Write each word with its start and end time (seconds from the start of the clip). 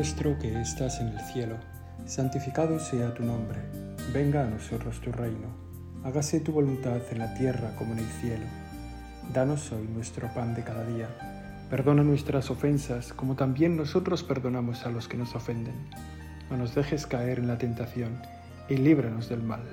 Nuestro 0.00 0.38
que 0.38 0.58
estás 0.58 0.98
en 1.02 1.08
el 1.08 1.20
cielo, 1.20 1.56
santificado 2.06 2.80
sea 2.80 3.12
tu 3.12 3.22
nombre, 3.22 3.60
venga 4.14 4.46
a 4.46 4.48
nosotros 4.48 4.98
tu 5.02 5.12
reino, 5.12 5.48
hágase 6.02 6.40
tu 6.40 6.52
voluntad 6.52 7.02
en 7.10 7.18
la 7.18 7.34
tierra 7.34 7.76
como 7.76 7.92
en 7.92 7.98
el 7.98 8.06
cielo. 8.06 8.46
Danos 9.34 9.70
hoy 9.72 9.86
nuestro 9.86 10.32
pan 10.32 10.54
de 10.54 10.64
cada 10.64 10.86
día, 10.86 11.66
perdona 11.68 12.02
nuestras 12.02 12.50
ofensas 12.50 13.12
como 13.12 13.36
también 13.36 13.76
nosotros 13.76 14.22
perdonamos 14.22 14.86
a 14.86 14.90
los 14.90 15.06
que 15.06 15.18
nos 15.18 15.34
ofenden. 15.34 15.74
No 16.50 16.56
nos 16.56 16.74
dejes 16.74 17.06
caer 17.06 17.38
en 17.38 17.48
la 17.48 17.58
tentación 17.58 18.22
y 18.70 18.78
líbranos 18.78 19.28
del 19.28 19.42
mal. 19.42 19.64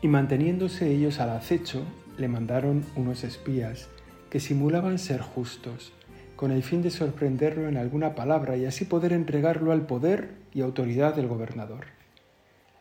Y 0.00 0.06
manteniéndose 0.06 0.92
ellos 0.92 1.18
al 1.18 1.30
acecho, 1.30 1.82
le 2.18 2.28
mandaron 2.28 2.84
unos 2.94 3.24
espías 3.24 3.88
que 4.30 4.40
simulaban 4.40 4.98
ser 4.98 5.20
justos, 5.20 5.92
con 6.36 6.52
el 6.52 6.62
fin 6.62 6.82
de 6.82 6.90
sorprenderlo 6.90 7.68
en 7.68 7.76
alguna 7.76 8.14
palabra 8.14 8.56
y 8.56 8.66
así 8.66 8.84
poder 8.84 9.12
entregarlo 9.12 9.72
al 9.72 9.86
poder 9.86 10.34
y 10.52 10.60
autoridad 10.60 11.14
del 11.14 11.28
gobernador. 11.28 11.86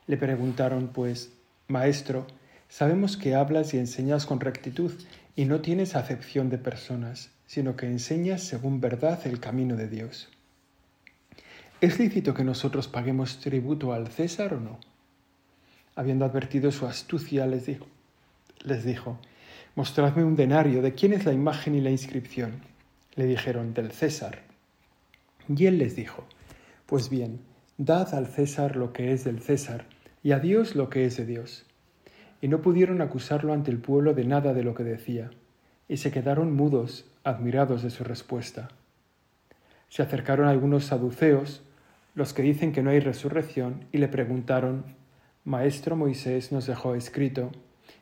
Le 0.07 0.17
preguntaron, 0.17 0.89
pues, 0.89 1.31
Maestro, 1.67 2.27
sabemos 2.69 3.17
que 3.17 3.35
hablas 3.35 3.73
y 3.73 3.77
enseñas 3.77 4.25
con 4.25 4.39
rectitud 4.39 4.91
y 5.35 5.45
no 5.45 5.61
tienes 5.61 5.95
acepción 5.95 6.49
de 6.49 6.57
personas, 6.57 7.31
sino 7.47 7.75
que 7.75 7.87
enseñas 7.87 8.43
según 8.43 8.81
verdad 8.81 9.19
el 9.25 9.39
camino 9.39 9.75
de 9.75 9.87
Dios. 9.87 10.29
¿Es 11.81 11.99
lícito 11.99 12.33
que 12.33 12.43
nosotros 12.43 12.87
paguemos 12.87 13.39
tributo 13.39 13.93
al 13.93 14.07
César 14.07 14.53
o 14.53 14.59
no? 14.59 14.79
Habiendo 15.95 16.25
advertido 16.25 16.71
su 16.71 16.85
astucia, 16.85 17.45
les 17.45 17.65
dijo, 17.65 17.87
les 18.63 18.83
dijo, 18.83 19.19
Mostradme 19.75 20.23
un 20.23 20.37
denario, 20.37 20.81
¿de 20.81 20.93
quién 20.93 21.11
es 21.11 21.25
la 21.25 21.33
imagen 21.33 21.75
y 21.75 21.81
la 21.81 21.89
inscripción? 21.89 22.61
Le 23.15 23.25
dijeron, 23.25 23.73
del 23.73 23.91
César. 23.91 24.39
Y 25.49 25.65
él 25.65 25.79
les 25.79 25.97
dijo, 25.97 26.23
Pues 26.85 27.09
bien, 27.09 27.41
dad 27.77 28.15
al 28.15 28.27
César 28.27 28.77
lo 28.77 28.93
que 28.93 29.11
es 29.11 29.25
del 29.25 29.41
César, 29.41 29.83
y 30.23 30.31
a 30.31 30.39
Dios 30.39 30.75
lo 30.77 30.89
que 30.89 31.03
es 31.03 31.17
de 31.17 31.25
Dios. 31.25 31.65
Y 32.41 32.47
no 32.47 32.61
pudieron 32.61 33.01
acusarlo 33.01 33.51
ante 33.51 33.69
el 33.69 33.79
pueblo 33.79 34.13
de 34.13 34.23
nada 34.23 34.53
de 34.53 34.63
lo 34.63 34.75
que 34.75 34.85
decía, 34.85 35.31
y 35.89 35.97
se 35.97 36.09
quedaron 36.09 36.55
mudos, 36.55 37.03
admirados 37.25 37.83
de 37.83 37.89
su 37.89 38.05
respuesta. 38.05 38.69
Se 39.89 40.01
acercaron 40.01 40.47
algunos 40.47 40.85
saduceos, 40.85 41.63
los 42.13 42.31
que 42.31 42.43
dicen 42.43 42.71
que 42.71 42.81
no 42.81 42.91
hay 42.91 43.01
resurrección, 43.01 43.87
y 43.91 43.97
le 43.97 44.07
preguntaron, 44.07 44.85
Maestro 45.43 45.97
Moisés 45.97 46.53
nos 46.53 46.65
dejó 46.65 46.95
escrito, 46.95 47.51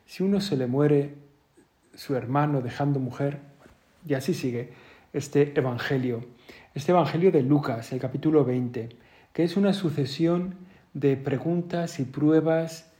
si 0.06 0.22
uno 0.22 0.40
se 0.40 0.56
le 0.56 0.68
muere 0.68 1.23
su 1.94 2.14
hermano 2.14 2.60
dejando 2.60 3.00
mujer. 3.00 3.38
Y 4.06 4.14
así 4.14 4.34
sigue 4.34 4.72
este 5.12 5.58
Evangelio, 5.58 6.24
este 6.74 6.92
Evangelio 6.92 7.30
de 7.30 7.42
Lucas, 7.42 7.92
el 7.92 8.00
capítulo 8.00 8.44
20, 8.44 8.88
que 9.32 9.44
es 9.44 9.56
una 9.56 9.72
sucesión 9.72 10.56
de 10.92 11.16
preguntas 11.16 12.00
y 12.00 12.04
pruebas 12.04 12.90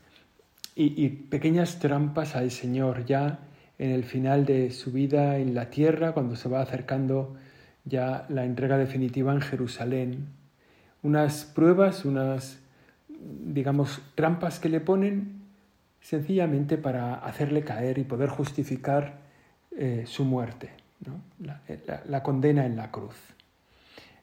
y, 0.75 1.07
pequeñas 1.07 1.79
trampas 1.79 2.35
al 2.35 2.51
Señor 2.51 3.05
ya 3.05 3.39
en 3.77 3.91
el 3.91 4.03
final 4.03 4.45
de 4.45 4.71
su 4.71 4.91
vida 4.91 5.37
en 5.37 5.55
la 5.55 5.69
tierra, 5.69 6.11
cuando 6.11 6.35
se 6.35 6.49
va 6.49 6.61
acercando 6.61 7.35
ya 7.85 8.25
la 8.29 8.43
entrega 8.43 8.77
definitiva 8.77 9.33
en 9.33 9.41
Jerusalén. 9.41 10.27
Unas 11.01 11.45
pruebas, 11.45 12.03
unas, 12.03 12.59
digamos, 13.07 14.01
trampas 14.15 14.59
que 14.59 14.69
le 14.69 14.81
ponen 14.81 15.34
sencillamente 16.05 16.77
para 16.77 17.15
hacerle 17.15 17.63
caer 17.63 17.97
y 17.97 18.03
poder 18.03 18.29
justificar 18.29 19.17
eh, 19.75 20.03
su 20.05 20.23
muerte, 20.23 20.69
la, 21.39 22.21
condena 22.21 22.67
en 22.67 22.75
la 22.75 22.91
cruz. 22.91 23.15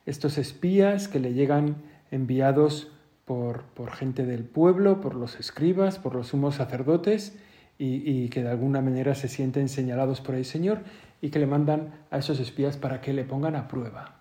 Estos 0.06 0.38
espías 0.38 1.09
que 1.09 1.19
le 1.19 1.34
llegan 1.34 1.75
enviados 2.12 2.93
por, 3.25 3.65
gente 3.94 4.25
del 4.26 4.44
pueblo, 4.44 5.00
por 5.00 5.16
los 5.16 5.41
escribas, 5.41 5.98
por 5.98 6.15
los 6.15 6.28
sumos 6.28 6.54
sacerdotes, 6.54 7.37
y, 7.78 8.28
que 8.28 8.44
de 8.44 8.50
alguna 8.50 8.81
manera 8.81 9.16
se 9.16 9.26
sienten 9.26 9.69
señalados 9.69 10.20
por 10.20 10.37
el 10.37 10.44
Señor 10.44 10.82
y 11.20 11.31
que 11.31 11.41
le 11.41 11.47
mandan 11.47 11.93
a 12.12 12.19
esos 12.19 12.38
espías 12.38 12.76
para 12.76 13.00
que 13.00 13.12
le 13.12 13.25
pongan 13.25 13.56
a 13.56 13.66
prueba, 13.66 14.20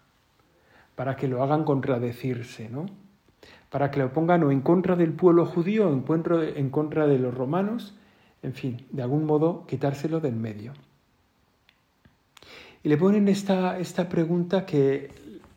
para 0.96 1.16
que 1.16 1.28
lo 1.28 1.44
hagan 1.44 1.64
contradecirse, 1.64 2.70
¿no? 2.70 2.88
Para 3.72 3.90
que 3.90 4.00
lo 4.00 4.12
pongan 4.12 4.44
o 4.44 4.52
en 4.52 4.62
contra 4.62 4.96
del 4.96 5.14
pueblo 5.14 5.46
judío 5.46 5.90
o 5.90 5.94
en 5.94 6.70
contra 6.70 7.08
de 7.08 7.18
los 7.18 7.34
romanos, 7.34 7.96
en 8.44 8.54
fin, 8.54 8.86
de 8.92 9.02
algún 9.02 9.26
modo 9.26 9.66
quitárselo 9.66 10.20
del 10.20 10.36
medio. 10.36 10.74
Y 12.84 12.90
le 12.90 12.98
ponen 12.98 13.30
esta, 13.30 13.80
esta 13.80 14.10
pregunta 14.10 14.66
que 14.66 15.10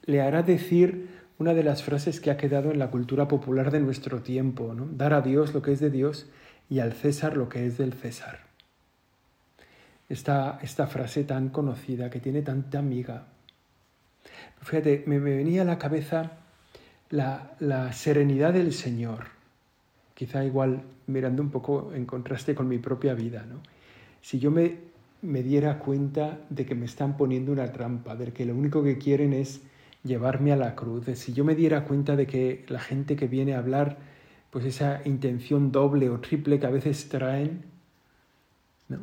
le 0.07 0.21
hará 0.21 0.43
decir 0.43 1.09
una 1.39 1.55
de 1.55 1.65
las 1.65 1.83
frases 1.83 2.21
que 2.21 2.31
ha 2.31 2.37
quedado 2.37 2.71
en 2.71 2.79
la 2.79 2.91
cultura 2.91 3.27
popular 3.27 3.73
de 3.73 3.81
nuestro 3.81 4.23
tiempo, 4.23 4.75
¿no? 4.75 4.87
dar 4.87 5.13
a 5.13 5.21
Dios 5.21 5.53
lo 5.53 5.61
que 5.61 5.73
es 5.73 5.81
de 5.81 5.91
Dios 5.91 6.31
y 6.71 6.79
al 6.79 6.93
César 6.93 7.37
lo 7.37 7.49
que 7.49 7.67
es 7.67 7.79
del 7.79 7.95
César. 7.95 8.41
Esta, 10.09 10.61
esta 10.63 10.87
frase 10.87 11.25
tan 11.25 11.49
conocida 11.49 12.11
que 12.11 12.21
tiene 12.21 12.43
tanta 12.43 12.79
amiga. 12.79 13.25
Fíjate, 14.61 15.03
me 15.07 15.19
venía 15.19 15.63
a 15.63 15.65
la 15.65 15.79
cabeza 15.79 16.44
la, 17.11 17.93
serenidad 17.93 18.53
del 18.53 18.73
Señor. 18.73 19.27
Quizá 20.15 20.45
igual 20.45 20.83
mirando 21.07 21.43
un 21.43 21.51
poco 21.51 21.93
en 21.95 22.07
contraste 22.07 22.55
con 22.55 22.69
mi 22.69 22.79
propia 22.79 23.15
vida, 23.15 23.45
¿no? 23.49 23.61
Si 24.23 24.39
yo 24.39 24.51
me, 24.51 24.79
me 25.23 25.43
diera 25.43 25.79
cuenta 25.79 26.41
de 26.49 26.65
que 26.65 26.75
me 26.75 26.87
están 26.87 27.17
poniendo 27.17 27.53
una 27.53 27.73
trampa, 27.73 28.15
de 28.17 28.33
que 28.33 28.47
lo 28.47 28.55
único 28.55 28.83
que 28.83 28.99
quieren 28.99 29.33
es 29.33 29.61
llevarme 30.03 30.53
a 30.53 30.57
la 30.57 30.75
cruz, 30.75 31.07
si 31.15 31.33
yo 31.33 31.45
me 31.45 31.55
diera 31.55 31.85
cuenta 31.85 32.17
de 32.17 32.27
que 32.27 32.65
la 32.69 32.81
gente 32.81 33.17
que 33.17 33.27
viene 33.27 33.55
a 33.55 33.59
hablar, 33.59 33.99
pues 34.51 34.65
esa 34.65 35.03
intención 35.05 35.73
doble 35.73 36.09
o 36.11 36.21
triple 36.21 36.59
que 36.61 36.67
a 36.67 36.71
veces 36.71 37.09
traen, 37.09 37.65
¿no? 38.89 38.99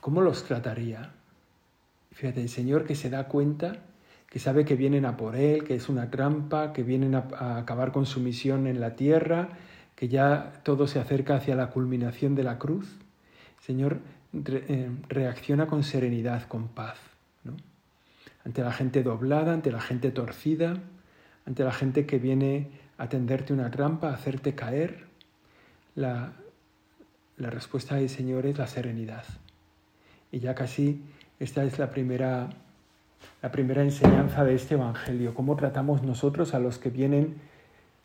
¿Cómo 0.00 0.20
los 0.20 0.44
trataría? 0.44 1.12
Fíjate, 2.10 2.42
el 2.42 2.48
Señor 2.48 2.84
que 2.84 2.96
se 2.96 3.08
da 3.08 3.28
cuenta 3.28 3.78
que 4.32 4.38
sabe 4.38 4.64
que 4.64 4.76
vienen 4.76 5.04
a 5.04 5.18
por 5.18 5.36
él, 5.36 5.62
que 5.62 5.74
es 5.74 5.90
una 5.90 6.10
trampa, 6.10 6.72
que 6.72 6.82
vienen 6.82 7.14
a, 7.14 7.58
acabar 7.58 7.92
con 7.92 8.06
su 8.06 8.18
misión 8.18 8.66
en 8.66 8.80
la 8.80 8.96
tierra, 8.96 9.50
que 9.94 10.08
ya 10.08 10.54
todo 10.62 10.86
se 10.86 10.98
acerca 10.98 11.36
hacia 11.36 11.54
la 11.54 11.68
culminación 11.68 12.34
de 12.34 12.42
la 12.42 12.58
cruz. 12.58 12.96
Señor 13.60 13.98
eh, 14.32 14.90
reacciona 15.10 15.66
con 15.66 15.84
serenidad, 15.84 16.44
con 16.44 16.68
paz, 16.68 16.96
ante 18.46 18.62
la 18.62 18.72
gente 18.72 19.02
doblada, 19.02 19.52
ante 19.52 19.70
la 19.70 19.82
gente 19.82 20.10
torcida, 20.10 20.78
ante 21.44 21.62
la 21.62 21.72
gente 21.72 22.06
que 22.06 22.18
viene 22.18 22.70
a 22.96 23.10
tenderte 23.10 23.52
una 23.52 23.70
trampa, 23.70 24.08
a 24.08 24.14
hacerte 24.14 24.54
caer. 24.54 25.08
La, 25.94 26.32
la 27.36 27.50
respuesta 27.50 27.96
del 27.96 28.08
Señor 28.08 28.46
es 28.46 28.56
la 28.56 28.66
serenidad. 28.66 29.26
Y 30.30 30.40
ya 30.40 30.54
casi 30.54 31.02
esta 31.38 31.64
es 31.64 31.78
la 31.78 31.90
primera 31.90 32.48
la 33.42 33.50
primera 33.50 33.82
enseñanza 33.82 34.44
de 34.44 34.54
este 34.54 34.74
Evangelio, 34.74 35.34
cómo 35.34 35.56
tratamos 35.56 36.02
nosotros 36.02 36.54
a 36.54 36.58
los 36.58 36.78
que 36.78 36.90
vienen 36.90 37.36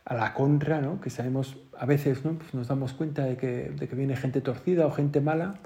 a 0.05 0.15
la 0.15 0.33
contra, 0.33 0.79
¿no? 0.81 1.01
que 1.01 1.09
sabemos, 1.09 1.57
a 1.77 1.85
veces 1.85 2.23
¿no? 2.23 2.33
Pues 2.33 2.53
nos 2.53 2.69
damos 2.69 2.93
cuenta 2.93 3.25
de 3.25 3.35
que, 3.35 3.71
de 3.77 3.87
que 3.87 3.95
viene 3.95 4.15
gente 4.15 4.39
torcida 4.41 4.87
o 4.87 4.91
gente 4.91 5.19
mala, 5.19 5.59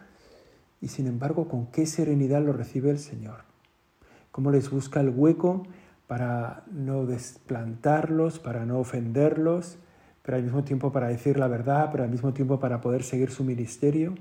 y 0.82 0.88
sin 0.88 1.06
embargo, 1.06 1.48
con 1.48 1.68
qué 1.68 1.86
serenidad 1.86 2.42
lo 2.42 2.54
recibe 2.54 2.90
el 2.90 2.98
Señor. 2.98 3.44
Cómo 4.32 4.50
les 4.50 4.72
busca 4.72 5.00
el 5.00 5.10
hueco 5.10 5.68
para 6.08 6.64
no 6.72 7.06
desplantarlos, 7.06 8.40
para 8.40 8.66
no 8.66 8.80
ofenderlos, 8.80 9.78
pero 10.24 10.38
al 10.38 10.44
mismo 10.44 10.64
tiempo 10.64 10.92
para 10.92 11.08
decir 11.08 11.38
la 11.38 11.48
verdad, 11.48 11.90
pero 11.92 12.04
al 12.04 12.10
mismo 12.10 12.34
tiempo 12.34 12.60
para 12.60 12.82
poder 12.82 13.04
seguir 13.04 13.30
su 13.30 13.44
ministerio. 13.44 14.16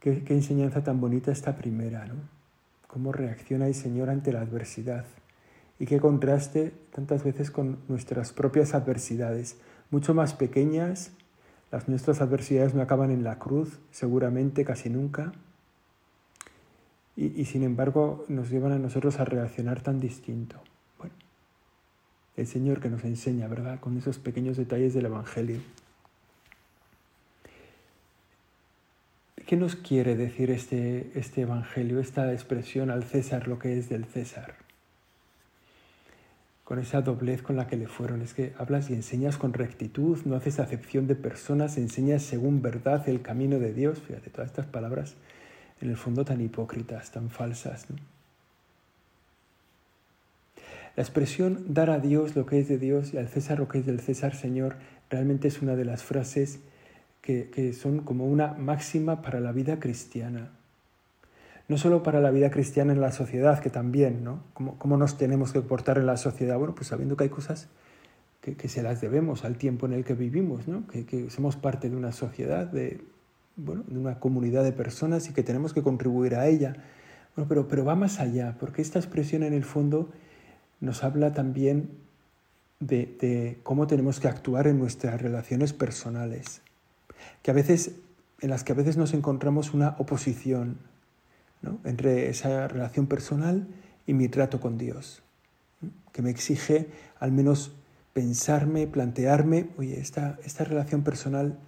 Qué, 0.00 0.24
qué 0.24 0.34
enseñanza 0.34 0.82
tan 0.82 1.00
bonita 1.00 1.30
esta 1.30 1.56
primera, 1.56 2.06
¿no? 2.06 2.39
Cómo 2.90 3.12
reacciona 3.12 3.68
el 3.68 3.74
Señor 3.74 4.10
ante 4.10 4.32
la 4.32 4.40
adversidad 4.40 5.04
y 5.78 5.86
qué 5.86 6.00
contraste 6.00 6.74
tantas 6.92 7.22
veces 7.22 7.50
con 7.52 7.78
nuestras 7.88 8.32
propias 8.32 8.74
adversidades, 8.74 9.58
mucho 9.90 10.12
más 10.12 10.34
pequeñas. 10.34 11.12
Las 11.70 11.88
nuestras 11.88 12.20
adversidades 12.20 12.74
no 12.74 12.82
acaban 12.82 13.12
en 13.12 13.22
la 13.22 13.38
cruz, 13.38 13.78
seguramente 13.92 14.64
casi 14.64 14.90
nunca. 14.90 15.32
Y, 17.16 17.40
y, 17.40 17.44
sin 17.44 17.62
embargo 17.62 18.24
nos 18.28 18.50
llevan 18.50 18.72
a 18.72 18.78
nosotros 18.78 19.20
a 19.20 19.24
reaccionar 19.24 19.82
tan 19.82 20.00
distinto. 20.00 20.56
Bueno, 20.98 21.14
el 22.36 22.46
Señor 22.46 22.80
que 22.80 22.90
nos 22.90 23.04
enseña, 23.04 23.46
¿verdad? 23.46 23.78
Con 23.78 23.96
esos 23.96 24.18
pequeños 24.18 24.56
detalles 24.56 24.94
del 24.94 25.06
Evangelio. 25.06 25.60
¿Qué 29.46 29.56
nos 29.56 29.74
quiere 29.74 30.16
decir 30.16 30.50
este, 30.50 31.10
este 31.14 31.42
Evangelio, 31.42 31.98
esta 31.98 32.32
expresión 32.32 32.90
al 32.90 33.04
César, 33.04 33.48
lo 33.48 33.58
que 33.58 33.78
es 33.78 33.88
del 33.88 34.04
César? 34.04 34.54
Con 36.64 36.78
esa 36.78 37.00
doblez 37.00 37.42
con 37.42 37.56
la 37.56 37.66
que 37.66 37.76
le 37.76 37.88
fueron. 37.88 38.22
Es 38.22 38.32
que 38.32 38.52
hablas 38.58 38.90
y 38.90 38.94
enseñas 38.94 39.38
con 39.38 39.52
rectitud, 39.52 40.18
no 40.24 40.36
haces 40.36 40.60
acepción 40.60 41.08
de 41.08 41.16
personas, 41.16 41.78
enseñas 41.78 42.22
según 42.22 42.62
verdad 42.62 43.08
el 43.08 43.22
camino 43.22 43.58
de 43.58 43.72
Dios. 43.72 44.00
Fíjate, 44.00 44.30
todas 44.30 44.50
estas 44.50 44.66
palabras 44.66 45.16
en 45.80 45.90
el 45.90 45.96
fondo 45.96 46.24
tan 46.24 46.40
hipócritas, 46.40 47.10
tan 47.10 47.30
falsas. 47.30 47.86
La 50.96 51.02
expresión 51.02 51.64
dar 51.68 51.90
a 51.90 51.98
Dios 51.98 52.36
lo 52.36 52.46
que 52.46 52.60
es 52.60 52.68
de 52.68 52.78
Dios 52.78 53.14
y 53.14 53.18
al 53.18 53.28
César 53.28 53.58
lo 53.58 53.68
que 53.68 53.78
es 53.78 53.86
del 53.86 54.00
César 54.00 54.34
Señor 54.34 54.76
realmente 55.08 55.48
es 55.48 55.62
una 55.62 55.74
de 55.74 55.84
las 55.84 56.04
frases 56.04 56.60
que, 57.52 57.72
son 57.72 58.00
como 58.00 58.26
una 58.26 58.54
máxima 58.54 59.22
para 59.22 59.40
la 59.40 59.52
vida 59.52 59.78
cristiana. 59.78 60.50
No 61.68 61.78
solo 61.78 62.02
para 62.02 62.20
la 62.20 62.30
vida 62.30 62.50
cristiana 62.50 62.92
en 62.92 63.00
la 63.00 63.12
sociedad, 63.12 63.60
que 63.60 63.70
también, 63.70 64.24
¿no? 64.24 64.42
¿Cómo, 64.54 64.96
nos 64.96 65.16
tenemos 65.16 65.52
que 65.52 65.60
portar 65.60 65.98
en 65.98 66.06
la 66.06 66.16
sociedad? 66.16 66.58
Bueno, 66.58 66.74
pues 66.74 66.88
sabiendo 66.88 67.16
que 67.16 67.24
hay 67.24 67.30
cosas 67.30 67.68
que, 68.40 68.68
se 68.68 68.82
las 68.82 69.00
debemos 69.00 69.44
al 69.44 69.56
tiempo 69.56 69.86
en 69.86 69.92
el 69.92 70.04
que 70.04 70.14
vivimos, 70.14 70.66
¿no? 70.66 70.86
que, 70.88 71.30
somos 71.30 71.56
parte 71.56 71.88
de 71.88 71.96
una 71.96 72.10
sociedad, 72.10 72.66
de, 72.66 73.00
bueno, 73.56 73.84
de 73.86 73.98
una 73.98 74.18
comunidad 74.18 74.64
de 74.64 74.72
personas 74.72 75.28
y 75.28 75.32
que 75.32 75.42
tenemos 75.42 75.72
que 75.72 75.82
contribuir 75.82 76.34
a 76.34 76.48
ella. 76.48 76.74
Bueno, 77.36 77.48
pero, 77.48 77.68
pero 77.68 77.84
va 77.84 77.94
más 77.94 78.18
allá, 78.18 78.56
porque 78.58 78.82
esta 78.82 78.98
expresión 78.98 79.44
en 79.44 79.52
el 79.52 79.64
fondo 79.64 80.10
nos 80.80 81.04
habla 81.04 81.32
también 81.32 81.90
de, 82.80 83.14
de 83.20 83.60
cómo 83.62 83.86
tenemos 83.86 84.18
que 84.18 84.26
actuar 84.26 84.66
en 84.66 84.78
nuestras 84.78 85.22
relaciones 85.22 85.72
personales 85.72 86.62
que 87.42 87.50
a 87.50 87.54
veces, 87.54 87.92
en 88.40 88.50
las 88.50 88.64
que 88.64 88.72
a 88.72 88.74
veces 88.74 88.96
nos 88.96 89.14
encontramos 89.14 89.74
una 89.74 89.96
oposición 89.98 90.78
entre 91.84 92.30
esa 92.30 92.68
relación 92.68 93.06
personal 93.06 93.66
y 94.06 94.14
mi 94.14 94.28
trato 94.28 94.60
con 94.60 94.78
Dios, 94.78 95.22
que 96.12 96.22
me 96.22 96.30
exige 96.30 96.88
al 97.18 97.32
menos 97.32 97.72
pensarme, 98.12 98.86
plantearme, 98.86 99.70
oye, 99.78 100.00
esta, 100.00 100.38
esta 100.44 100.64
relación 100.64 101.02
personal 101.02 101.58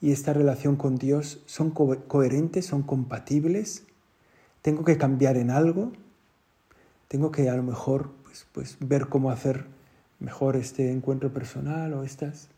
y 0.00 0.12
esta 0.12 0.32
relación 0.32 0.76
con 0.76 0.96
Dios 0.96 1.42
son 1.46 1.70
coherentes, 1.70 2.66
son 2.66 2.82
compatibles, 2.82 3.84
tengo 4.62 4.84
que 4.84 4.98
cambiar 4.98 5.36
en 5.36 5.50
algo, 5.50 5.92
tengo 7.08 7.30
que 7.30 7.48
a 7.48 7.56
lo 7.56 7.62
mejor 7.62 8.10
pues, 8.24 8.46
pues, 8.52 8.76
ver 8.80 9.08
cómo 9.08 9.30
hacer 9.30 9.66
mejor 10.18 10.56
este 10.56 10.90
encuentro 10.90 11.32
personal 11.32 11.92
o 11.94 12.02
estas. 12.02 12.48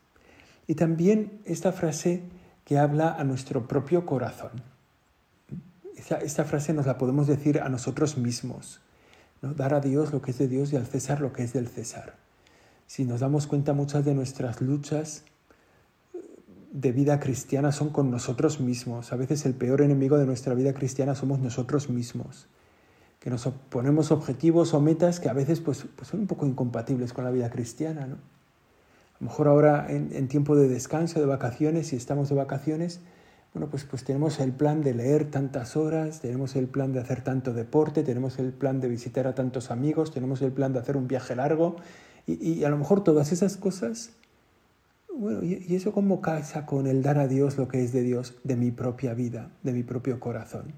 Y 0.69 0.75
también 0.75 1.41
esta 1.45 1.71
frase 1.71 2.21
que 2.63 2.77
habla 2.77 3.15
a 3.15 3.23
nuestro 3.23 3.67
propio 3.67 4.05
corazón. 4.05 4.51
Esta, 5.95 6.45
frase 6.45 6.73
nos 6.73 6.85
la 6.85 6.99
podemos 6.99 7.25
decir 7.25 7.59
a 7.59 7.69
nosotros 7.69 8.19
mismos. 8.19 8.79
¿no? 9.41 9.55
Dar 9.55 9.73
a 9.73 9.79
Dios 9.79 10.13
lo 10.13 10.21
que 10.21 10.29
es 10.29 10.37
de 10.37 10.47
Dios 10.47 10.71
y 10.71 10.75
al 10.75 10.85
César 10.85 11.21
lo 11.21 11.33
que 11.33 11.41
es 11.41 11.53
del 11.53 11.67
César. 11.67 12.17
Si 12.85 13.03
nos 13.03 13.21
damos 13.21 13.47
cuenta, 13.47 13.73
muchas 13.73 14.05
de 14.05 14.13
nuestras 14.13 14.61
luchas 14.61 15.23
de 16.71 16.91
vida 16.91 17.19
cristiana 17.19 17.71
son 17.71 17.89
con 17.89 18.11
nosotros 18.11 18.59
mismos. 18.59 19.11
A 19.11 19.15
veces 19.15 19.47
el 19.47 19.55
peor 19.55 19.81
enemigo 19.81 20.19
de 20.19 20.27
nuestra 20.27 20.53
vida 20.53 20.75
cristiana 20.75 21.15
somos 21.15 21.39
nosotros 21.39 21.89
mismos. 21.89 22.45
Que 23.19 23.31
nos 23.31 23.47
ponemos 23.69 24.11
objetivos 24.11 24.75
o 24.75 24.81
metas 24.81 25.19
que 25.19 25.29
a 25.29 25.33
veces 25.33 25.61
pues, 25.61 25.87
pues 25.95 26.09
son 26.09 26.19
un 26.19 26.27
poco 26.27 26.45
incompatibles 26.45 27.11
con 27.11 27.23
la 27.23 27.31
vida 27.31 27.49
cristiana. 27.49 28.05
¿no? 28.05 28.38
A 29.19 29.25
lo 29.25 29.31
mejor 29.31 29.49
ahora 29.49 29.85
en, 29.89 30.29
tiempo 30.29 30.55
de 30.55 30.69
descanso, 30.69 31.19
de 31.19 31.25
vacaciones, 31.25 31.87
si 31.87 31.97
estamos 31.97 32.29
de 32.29 32.35
vacaciones, 32.35 33.01
bueno, 33.53 33.69
pues, 33.69 33.83
pues 33.83 34.05
tenemos 34.05 34.39
el 34.39 34.53
plan 34.53 34.81
de 34.81 34.93
leer 34.93 35.29
tantas 35.29 35.75
horas, 35.75 36.21
tenemos 36.21 36.55
el 36.55 36.67
plan 36.67 36.93
de 36.93 37.01
hacer 37.01 37.21
tanto 37.21 37.53
deporte, 37.53 38.03
tenemos 38.03 38.39
el 38.39 38.53
plan 38.53 38.79
de 38.79 38.87
visitar 38.87 39.27
a 39.27 39.35
tantos 39.35 39.71
amigos, 39.71 40.11
tenemos 40.11 40.41
el 40.41 40.53
plan 40.53 40.71
de 40.71 40.79
hacer 40.79 40.95
un 40.95 41.09
viaje 41.09 41.35
largo 41.35 41.75
y, 42.27 42.63
a 42.63 42.69
lo 42.69 42.77
mejor 42.77 43.03
todas 43.03 43.33
esas 43.33 43.57
cosas, 43.57 44.11
bueno, 45.13 45.43
y, 45.43 45.75
eso 45.75 45.91
cómo 45.91 46.21
casa 46.21 46.65
con 46.65 46.87
el 46.87 47.03
dar 47.03 47.17
a 47.17 47.27
Dios 47.27 47.57
lo 47.57 47.67
que 47.67 47.83
es 47.83 47.91
de 47.91 48.03
Dios, 48.03 48.35
de 48.45 48.55
mi 48.55 48.71
propia 48.71 49.13
vida, 49.13 49.51
de 49.63 49.73
mi 49.73 49.83
propio 49.83 50.21
corazón. 50.21 50.71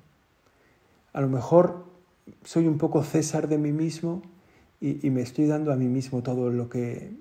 A 1.13 1.21
lo 1.21 1.29
mejor 1.29 1.85
soy 2.43 2.65
un 2.65 2.79
poco 2.79 3.03
César 3.03 3.47
de 3.49 3.59
mí 3.59 3.71
mismo 3.71 4.23
y 4.79 5.07
me 5.11 5.21
estoy 5.21 5.45
dando 5.45 5.71
a 5.71 5.75
mí 5.75 5.85
mismo 5.85 6.23
todo 6.23 6.49
lo 6.49 6.67
que 6.67 7.13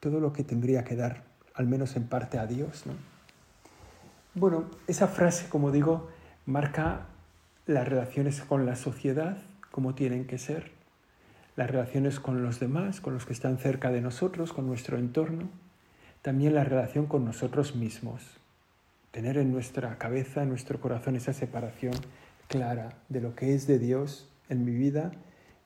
todo 0.00 0.20
lo 0.20 0.32
que 0.32 0.44
tendría 0.44 0.84
que 0.84 0.96
dar, 0.96 1.24
al 1.54 1.66
menos 1.66 1.96
en 1.96 2.06
parte, 2.06 2.38
a 2.38 2.46
Dios. 2.46 2.84
Bueno, 4.34 4.64
esa 4.86 5.08
frase, 5.08 5.48
como 5.48 5.70
digo, 5.70 6.08
marca 6.44 7.06
las 7.66 7.88
relaciones 7.88 8.40
con 8.42 8.66
la 8.66 8.76
sociedad, 8.76 9.38
como 9.70 9.94
tienen 9.94 10.26
que 10.26 10.38
ser, 10.38 10.72
las 11.56 11.70
relaciones 11.70 12.20
con 12.20 12.42
los 12.42 12.60
demás, 12.60 13.00
con 13.00 13.14
los 13.14 13.24
que 13.24 13.32
están 13.32 13.58
cerca 13.58 13.90
de 13.90 14.00
nosotros, 14.00 14.52
con 14.52 14.66
nuestro 14.66 14.98
entorno, 14.98 15.48
también 16.22 16.54
la 16.54 16.64
relación 16.64 17.06
con 17.06 17.24
nosotros 17.24 17.74
mismos. 17.76 18.22
Tener 19.10 19.38
en 19.38 19.52
nuestra 19.52 19.96
cabeza, 19.96 20.42
en 20.42 20.50
nuestro 20.50 20.80
corazón, 20.80 21.16
esa 21.16 21.32
separación 21.32 21.94
clara 22.48 22.90
de 23.08 23.20
lo 23.20 23.34
que 23.34 23.54
es 23.54 23.66
de 23.66 23.78
Dios 23.78 24.28
en 24.48 24.64
mi 24.64 24.72
vida 24.72 25.12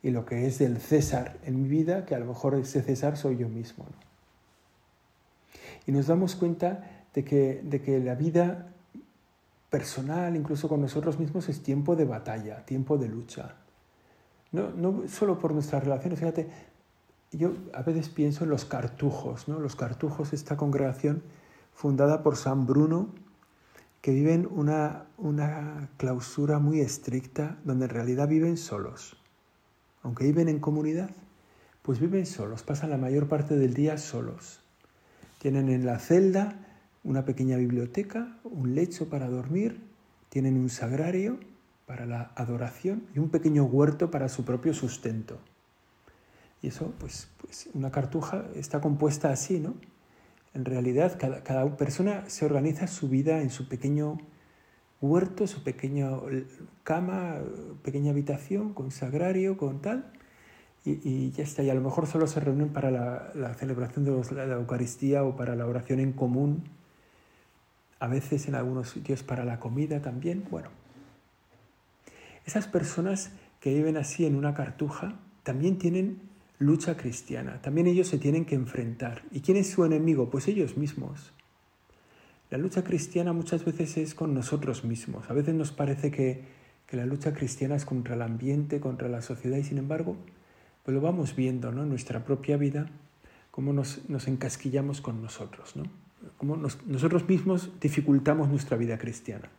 y 0.02 0.10
lo 0.10 0.24
que 0.24 0.46
es 0.46 0.58
del 0.58 0.80
César 0.80 1.36
en 1.44 1.62
mi 1.62 1.68
vida, 1.68 2.06
que 2.06 2.14
a 2.14 2.18
lo 2.18 2.26
mejor 2.26 2.54
ese 2.54 2.82
César 2.82 3.16
soy 3.16 3.36
yo 3.36 3.48
mismo. 3.48 3.86
Y 5.90 5.92
nos 5.92 6.06
damos 6.06 6.36
cuenta 6.36 7.08
de 7.12 7.24
que, 7.24 7.62
de 7.64 7.82
que 7.82 7.98
la 7.98 8.14
vida 8.14 8.68
personal, 9.70 10.36
incluso 10.36 10.68
con 10.68 10.80
nosotros 10.80 11.18
mismos, 11.18 11.48
es 11.48 11.64
tiempo 11.64 11.96
de 11.96 12.04
batalla, 12.04 12.64
tiempo 12.64 12.96
de 12.96 13.08
lucha. 13.08 13.56
No, 14.52 14.70
no 14.70 15.08
solo 15.08 15.40
por 15.40 15.52
nuestras 15.52 15.82
relaciones, 15.82 16.20
fíjate, 16.20 16.48
yo 17.32 17.54
a 17.74 17.82
veces 17.82 18.08
pienso 18.08 18.44
en 18.44 18.50
los 18.50 18.66
cartujos, 18.66 19.48
¿no? 19.48 19.58
los 19.58 19.74
cartujos, 19.74 20.32
esta 20.32 20.56
congregación 20.56 21.24
fundada 21.74 22.22
por 22.22 22.36
San 22.36 22.66
Bruno, 22.66 23.08
que 24.00 24.12
viven 24.12 24.48
una, 24.48 25.06
una 25.18 25.90
clausura 25.96 26.60
muy 26.60 26.78
estricta, 26.78 27.58
donde 27.64 27.86
en 27.86 27.90
realidad 27.90 28.28
viven 28.28 28.58
solos. 28.58 29.16
Aunque 30.04 30.22
viven 30.22 30.48
en 30.48 30.60
comunidad, 30.60 31.10
pues 31.82 31.98
viven 31.98 32.26
solos, 32.26 32.62
pasan 32.62 32.90
la 32.90 32.96
mayor 32.96 33.26
parte 33.26 33.56
del 33.56 33.74
día 33.74 33.98
solos. 33.98 34.62
Tienen 35.40 35.70
en 35.70 35.86
la 35.86 35.98
celda 35.98 36.54
una 37.02 37.24
pequeña 37.24 37.56
biblioteca, 37.56 38.36
un 38.44 38.74
lecho 38.74 39.08
para 39.08 39.26
dormir, 39.30 39.80
tienen 40.28 40.58
un 40.58 40.68
sagrario 40.68 41.40
para 41.86 42.04
la 42.04 42.30
adoración 42.36 43.06
y 43.14 43.20
un 43.20 43.30
pequeño 43.30 43.64
huerto 43.64 44.10
para 44.10 44.28
su 44.28 44.44
propio 44.44 44.74
sustento. 44.74 45.38
Y 46.60 46.68
eso, 46.68 46.92
pues, 47.00 47.30
pues 47.40 47.70
una 47.72 47.90
cartuja 47.90 48.44
está 48.54 48.82
compuesta 48.82 49.30
así, 49.30 49.60
¿no? 49.60 49.76
En 50.52 50.66
realidad, 50.66 51.16
cada, 51.18 51.42
cada 51.42 51.74
persona 51.74 52.28
se 52.28 52.44
organiza 52.44 52.86
su 52.86 53.08
vida 53.08 53.40
en 53.40 53.48
su 53.48 53.66
pequeño 53.66 54.18
huerto, 55.00 55.46
su 55.46 55.64
pequeña 55.64 56.10
cama, 56.84 57.38
pequeña 57.82 58.10
habitación, 58.10 58.74
con 58.74 58.90
sagrario, 58.90 59.56
con 59.56 59.80
tal, 59.80 60.12
y, 60.84 61.30
ya 61.32 61.44
está. 61.44 61.62
Y 61.62 61.70
a 61.70 61.74
lo 61.74 61.80
mejor 61.80 62.06
solo 62.06 62.26
se 62.26 62.40
reúnen 62.40 62.70
para 62.70 62.90
la, 62.90 63.54
celebración 63.54 64.04
de 64.04 64.46
la 64.46 64.54
Eucaristía 64.54 65.24
o 65.24 65.36
para 65.36 65.54
la 65.56 65.66
oración 65.66 66.00
en 66.00 66.12
común. 66.12 66.64
A 67.98 68.08
veces 68.08 68.48
en 68.48 68.54
algunos 68.54 68.90
sitios 68.90 69.22
para 69.22 69.44
la 69.44 69.60
comida 69.60 70.00
también. 70.00 70.44
Bueno, 70.50 70.70
esas 72.46 72.66
personas 72.66 73.30
que 73.60 73.74
viven 73.74 73.98
así 73.98 74.24
en 74.24 74.36
una 74.36 74.54
cartuja 74.54 75.18
también 75.42 75.78
tienen 75.78 76.22
lucha 76.58 76.96
cristiana. 76.96 77.60
También 77.60 77.86
ellos 77.86 78.08
se 78.08 78.18
tienen 78.18 78.46
que 78.46 78.54
enfrentar. 78.54 79.22
¿Y 79.30 79.40
quién 79.40 79.58
es 79.58 79.70
su 79.70 79.84
enemigo? 79.84 80.30
Pues 80.30 80.48
ellos 80.48 80.78
mismos. 80.78 81.32
La 82.48 82.56
lucha 82.56 82.82
cristiana 82.82 83.32
muchas 83.34 83.64
veces 83.64 83.98
es 83.98 84.14
con 84.14 84.32
nosotros 84.32 84.84
mismos. 84.84 85.28
A 85.28 85.34
veces 85.34 85.54
nos 85.54 85.72
parece 85.72 86.10
que, 86.10 86.44
que 86.86 86.96
la 86.96 87.04
lucha 87.04 87.34
cristiana 87.34 87.76
es 87.76 87.84
contra 87.84 88.14
el 88.14 88.22
ambiente, 88.22 88.80
contra 88.80 89.08
la 89.08 89.20
sociedad 89.20 89.58
y 89.58 89.62
sin 89.62 89.78
embargo 89.78 90.16
pues 90.90 91.00
lo 91.00 91.06
vamos 91.06 91.36
viendo 91.36 91.70
¿no? 91.70 91.84
en 91.84 91.88
nuestra 91.88 92.24
propia 92.24 92.56
vida, 92.56 92.86
cómo 93.52 93.72
nos, 93.72 94.00
encasquillamos 94.26 95.00
con 95.00 95.22
nosotros, 95.22 95.76
¿no? 95.76 95.84
cómo 96.36 96.56
nosotros 96.56 97.28
mismos 97.28 97.70
dificultamos 97.80 98.48
nuestra 98.48 98.76
vida 98.76 98.98
cristiana, 98.98 99.50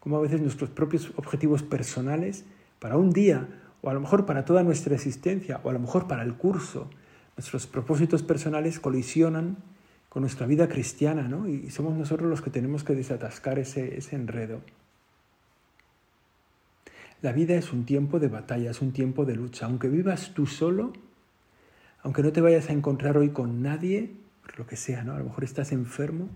cómo 0.00 0.16
a 0.16 0.22
veces 0.22 0.40
nuestros 0.40 0.70
propios 0.70 1.12
objetivos 1.16 1.62
personales 1.62 2.46
para 2.78 2.96
un 2.96 3.10
día, 3.10 3.46
o 3.82 3.90
a 3.90 3.92
lo 3.92 4.00
mejor 4.00 4.24
para 4.24 4.46
toda 4.46 4.62
nuestra 4.62 4.94
existencia, 4.94 5.60
o 5.62 5.68
a 5.68 5.74
lo 5.74 5.78
mejor 5.78 6.06
para 6.08 6.22
el 6.22 6.36
curso, 6.36 6.88
nuestros 7.36 7.66
propósitos 7.66 8.22
personales 8.22 8.80
colisionan 8.80 9.58
con 10.08 10.22
nuestra 10.22 10.46
vida 10.46 10.68
cristiana, 10.68 11.28
¿no? 11.28 11.46
y 11.46 11.68
somos 11.68 11.98
nosotros 11.98 12.30
los 12.30 12.40
que 12.40 12.48
tenemos 12.48 12.82
que 12.82 12.94
desatascar 12.94 13.58
ese, 13.58 13.98
ese 13.98 14.16
enredo. 14.16 14.62
La 17.20 17.32
vida 17.32 17.56
es 17.56 17.72
un 17.72 17.84
tiempo 17.84 18.20
de 18.20 18.28
batalla, 18.28 18.70
es 18.70 18.80
un 18.80 18.92
tiempo 18.92 19.24
de 19.24 19.34
lucha. 19.34 19.66
Aunque 19.66 19.88
vivas 19.88 20.32
tú 20.34 20.46
solo, 20.46 20.92
aunque 22.02 22.22
no 22.22 22.32
te 22.32 22.40
vayas 22.40 22.70
a 22.70 22.72
encontrar 22.72 23.18
hoy 23.18 23.30
con 23.30 23.60
nadie, 23.60 24.12
por 24.42 24.60
lo 24.60 24.66
que 24.68 24.76
sea, 24.76 25.02
¿no? 25.02 25.14
A 25.14 25.18
lo 25.18 25.24
mejor 25.24 25.42
estás 25.42 25.72
enfermo 25.72 26.28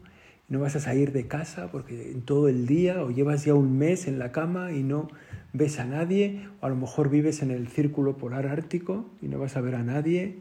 y 0.48 0.52
no 0.52 0.58
vas 0.58 0.74
a 0.74 0.80
salir 0.80 1.12
de 1.12 1.28
casa 1.28 1.70
porque 1.70 2.16
todo 2.24 2.48
el 2.48 2.66
día 2.66 3.04
o 3.04 3.12
llevas 3.12 3.44
ya 3.44 3.54
un 3.54 3.78
mes 3.78 4.08
en 4.08 4.18
la 4.18 4.32
cama 4.32 4.72
y 4.72 4.82
no 4.82 5.08
ves 5.52 5.78
a 5.78 5.84
nadie, 5.84 6.48
o 6.60 6.66
a 6.66 6.68
lo 6.68 6.74
mejor 6.74 7.10
vives 7.10 7.42
en 7.42 7.52
el 7.52 7.68
círculo 7.68 8.16
polar 8.16 8.48
ártico 8.48 9.06
y 9.20 9.28
no 9.28 9.38
vas 9.38 9.56
a 9.56 9.60
ver 9.60 9.76
a 9.76 9.84
nadie, 9.84 10.38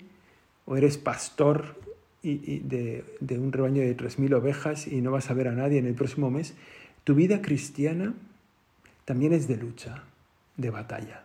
o 0.65 0.75
eres 0.75 0.97
pastor 0.97 1.79
de, 2.23 3.03
de 3.19 3.39
un 3.39 3.51
rebaño 3.51 3.81
de 3.81 3.95
3.000 3.95 4.33
ovejas 4.33 4.87
y 4.87 5.01
no 5.01 5.11
vas 5.11 5.29
a 5.29 5.35
ver 5.35 5.49
a 5.49 5.51
nadie 5.51 5.77
en 5.77 5.85
el 5.85 5.93
próximo 5.93 6.31
mes. 6.31 6.55
Tu 7.03 7.13
vida 7.13 7.43
cristiana 7.43 8.15
también 9.05 9.33
es 9.33 9.47
de 9.47 9.57
lucha, 9.57 10.03
de 10.61 10.69
batalla. 10.69 11.23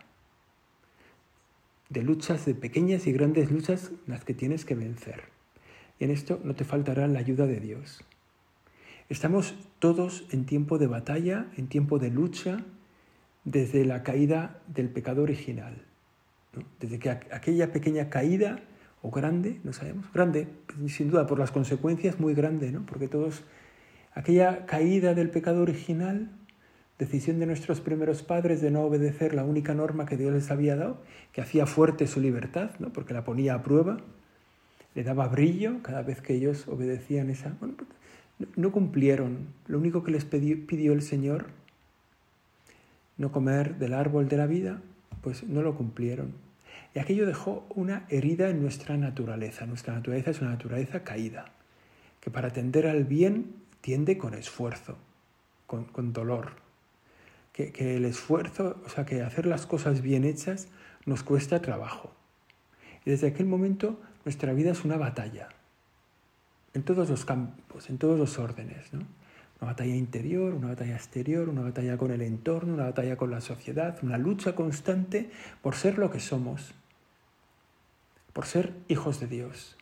De 1.89 2.01
luchas, 2.01 2.45
de 2.45 2.55
pequeñas 2.55 3.07
y 3.07 3.13
grandes 3.13 3.49
luchas 3.49 3.91
las 4.07 4.25
que 4.25 4.33
tienes 4.33 4.65
que 4.65 4.75
vencer. 4.75 5.23
Y 5.99 6.03
en 6.03 6.11
esto 6.11 6.39
no 6.43 6.55
te 6.55 6.65
faltará 6.65 7.07
la 7.07 7.19
ayuda 7.19 7.45
de 7.47 7.59
Dios. 7.59 8.03
Estamos 9.09 9.55
todos 9.79 10.27
en 10.31 10.45
tiempo 10.45 10.77
de 10.77 10.87
batalla, 10.87 11.47
en 11.55 11.67
tiempo 11.67 11.97
de 11.97 12.09
lucha, 12.09 12.65
desde 13.45 13.85
la 13.85 14.03
caída 14.03 14.59
del 14.67 14.89
pecado 14.89 15.23
original. 15.23 15.81
Desde 16.81 16.99
que 16.99 17.09
aquella 17.09 17.71
pequeña 17.71 18.09
caída, 18.09 18.59
o 19.01 19.11
grande, 19.11 19.61
no 19.63 19.71
sabemos, 19.71 20.11
grande, 20.11 20.47
sin 20.87 21.09
duda 21.09 21.25
por 21.27 21.39
las 21.39 21.51
consecuencias 21.51 22.19
muy 22.19 22.33
grande, 22.33 22.71
¿no? 22.71 22.85
porque 22.85 23.07
todos, 23.07 23.43
aquella 24.13 24.65
caída 24.65 25.13
del 25.13 25.29
pecado 25.29 25.61
original, 25.61 26.29
decisión 26.99 27.39
de 27.39 27.45
nuestros 27.45 27.81
primeros 27.81 28.23
padres 28.23 28.61
de 28.61 28.71
no 28.71 28.81
obedecer 28.81 29.33
la 29.33 29.43
única 29.43 29.73
norma 29.73 30.05
que 30.05 30.17
Dios 30.17 30.33
les 30.33 30.49
había 30.51 30.75
dado, 30.75 31.01
que 31.31 31.41
hacía 31.41 31.65
fuerte 31.65 32.07
su 32.07 32.19
libertad, 32.19 32.71
¿no? 32.79 32.91
porque 32.91 33.13
la 33.13 33.23
ponía 33.23 33.53
a 33.53 33.63
prueba, 33.63 33.97
le 34.95 35.03
daba 35.03 35.27
brillo 35.27 35.83
cada 35.83 36.01
vez 36.01 36.21
que 36.21 36.33
ellos 36.33 36.67
obedecían 36.67 37.29
esa... 37.29 37.55
Bueno, 37.59 37.75
no 38.55 38.71
cumplieron. 38.71 39.47
Lo 39.67 39.77
único 39.77 40.03
que 40.03 40.11
les 40.11 40.25
pidió 40.25 40.93
el 40.93 41.01
Señor, 41.01 41.47
no 43.17 43.31
comer 43.31 43.77
del 43.77 43.93
árbol 43.93 44.27
de 44.27 44.37
la 44.37 44.45
vida, 44.45 44.81
pues 45.21 45.43
no 45.43 45.61
lo 45.61 45.75
cumplieron. 45.75 46.33
Y 46.93 46.99
aquello 46.99 47.25
dejó 47.25 47.65
una 47.75 48.05
herida 48.09 48.49
en 48.49 48.61
nuestra 48.61 48.97
naturaleza. 48.97 49.65
Nuestra 49.65 49.93
naturaleza 49.93 50.31
es 50.31 50.41
una 50.41 50.51
naturaleza 50.51 51.03
caída, 51.03 51.51
que 52.21 52.31
para 52.31 52.51
tender 52.51 52.87
al 52.87 53.03
bien 53.03 53.55
tiende 53.81 54.17
con 54.17 54.33
esfuerzo, 54.33 54.97
con, 55.65 56.13
dolor. 56.13 56.66
Que, 57.57 57.97
el 57.97 58.05
esfuerzo, 58.05 58.79
o 58.85 58.89
sea, 58.89 59.03
que 59.03 59.23
hacer 59.23 59.47
las 59.47 59.65
cosas 59.65 60.03
bien 60.03 60.25
hechas 60.25 60.67
nos 61.07 61.23
cuesta 61.23 61.59
trabajo. 61.59 62.13
Y 63.03 63.09
desde 63.09 63.27
aquel 63.27 63.47
momento 63.47 63.99
nuestra 64.25 64.53
vida 64.53 64.71
es 64.71 64.85
una 64.85 64.97
batalla 64.97 65.49
en 66.75 66.83
todos 66.83 67.09
los 67.09 67.25
campos, 67.25 67.89
en 67.89 67.97
todos 67.97 68.19
los 68.19 68.37
órdenes. 68.37 68.93
¿no? 68.93 68.99
Una 69.59 69.71
batalla 69.71 69.95
interior, 69.95 70.53
una 70.53 70.67
batalla 70.67 70.95
exterior, 70.95 71.49
una 71.49 71.61
batalla 71.63 71.97
con 71.97 72.11
el 72.11 72.21
entorno, 72.21 72.75
una 72.75 72.83
batalla 72.83 73.17
con 73.17 73.31
la 73.31 73.41
sociedad, 73.41 73.97
una 74.03 74.19
lucha 74.19 74.53
constante 74.53 75.31
por 75.63 75.73
ser 75.73 75.97
lo 75.97 76.11
que 76.11 76.19
somos, 76.19 76.75
por 78.33 78.45
ser 78.45 78.73
hijos 78.87 79.19
de 79.19 79.25
Dios. 79.25 79.77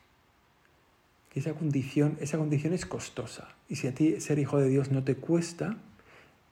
condición, 1.59 2.17
esa 2.21 2.37
condición 2.37 2.71
es 2.71 2.85
costosa. 2.85 3.49
Y 3.67 3.75
si 3.75 3.87
a 3.87 3.93
ti 3.93 4.21
ser 4.21 4.39
hijo 4.39 4.59
de 4.59 4.69
Dios 4.69 4.91
no 4.91 5.03
te 5.03 5.15
cuesta, 5.15 5.75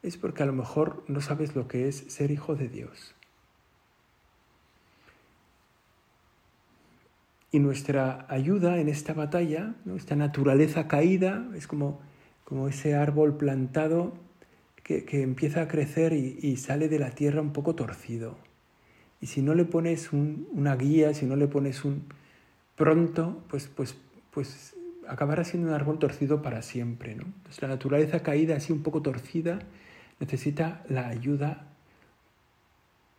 es 0.03 0.17
porque 0.17 0.43
a 0.43 0.45
lo 0.45 0.53
mejor 0.53 1.03
no 1.07 1.21
sabes 1.21 1.55
lo 1.55 1.67
que 1.67 1.87
es 1.87 1.95
ser 2.09 2.29
hijo 2.29 2.55
de 2.55 2.67
Dios. 2.67 3.15
Y 7.51 7.59
nuestra 7.59 8.25
ayuda 8.29 8.79
en 8.79 8.89
esta 8.89 9.13
batalla, 9.13 9.75
esta 9.95 10.15
naturaleza 10.15 10.87
caída, 10.87 11.47
es 11.55 11.67
como, 11.67 12.01
como 12.43 12.67
ese 12.67 12.95
árbol 12.95 13.37
plantado 13.37 14.13
que, 14.83 15.21
empieza 15.21 15.61
a 15.61 15.67
crecer 15.67 16.13
y, 16.13 16.57
sale 16.57 16.89
de 16.89 16.99
la 16.99 17.11
tierra 17.11 17.41
un 17.41 17.53
poco 17.53 17.75
torcido. 17.75 18.37
Y 19.21 19.27
si 19.27 19.41
no 19.41 19.55
le 19.55 19.63
pones 19.63 20.11
una 20.11 20.75
guía, 20.75 21.13
si 21.13 21.25
no 21.25 21.35
le 21.35 21.47
pones 21.47 21.85
un 21.85 22.03
pronto, 22.75 23.41
pues, 23.49 23.67
pues, 23.67 23.95
pues 24.31 24.75
acabará 25.07 25.43
siendo 25.43 25.69
un 25.69 25.73
árbol 25.73 25.99
torcido 25.99 26.41
para 26.41 26.61
siempre. 26.61 27.15
¿no? 27.15 27.25
la 27.61 27.67
naturaleza 27.67 28.21
caída, 28.21 28.57
así 28.57 28.73
un 28.73 28.83
poco 28.83 29.01
torcida, 29.01 29.59
necesita 30.19 30.83
la 30.89 31.07
ayuda 31.07 31.67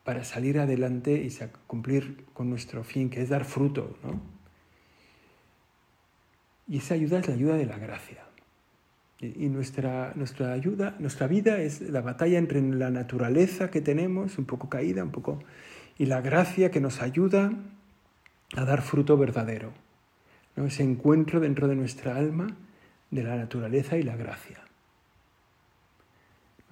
para 0.04 0.22
salir 0.22 0.58
adelante 0.58 1.14
y 1.14 1.30
cumplir 1.66 2.24
con 2.34 2.50
nuestro 2.50 2.84
fin, 2.84 3.08
que 3.08 3.22
es 3.22 3.30
dar 3.30 3.44
fruto. 3.44 3.96
¿no? 4.02 4.20
Y 6.68 6.78
esa 6.78 6.94
ayuda 6.94 7.18
es 7.18 7.28
la 7.28 7.34
ayuda 7.34 7.56
de 7.56 7.66
la 7.66 7.78
gracia. 7.78 8.24
Y 9.20 9.48
nuestra, 9.48 10.12
nuestra 10.16 10.52
ayuda, 10.52 10.96
nuestra 10.98 11.26
vida 11.26 11.58
es 11.58 11.80
la 11.80 12.02
batalla 12.02 12.36
entre 12.36 12.60
la 12.60 12.90
naturaleza 12.90 13.70
que 13.70 13.80
tenemos, 13.80 14.36
un 14.38 14.44
poco 14.44 14.68
caída, 14.68 15.02
un 15.02 15.12
poco, 15.12 15.42
y 15.96 16.06
la 16.06 16.20
gracia 16.20 16.70
que 16.70 16.80
nos 16.80 17.00
ayuda 17.00 17.52
a 18.54 18.64
dar 18.64 18.82
fruto 18.82 19.16
verdadero. 19.16 19.72
¿no? 20.56 20.66
Ese 20.66 20.82
encuentro 20.82 21.40
dentro 21.40 21.68
de 21.68 21.76
nuestra 21.76 22.16
alma 22.16 22.48
de 23.10 23.22
la 23.22 23.36
naturaleza 23.36 23.96
y 23.96 24.02
la 24.02 24.16
gracia. 24.16 24.60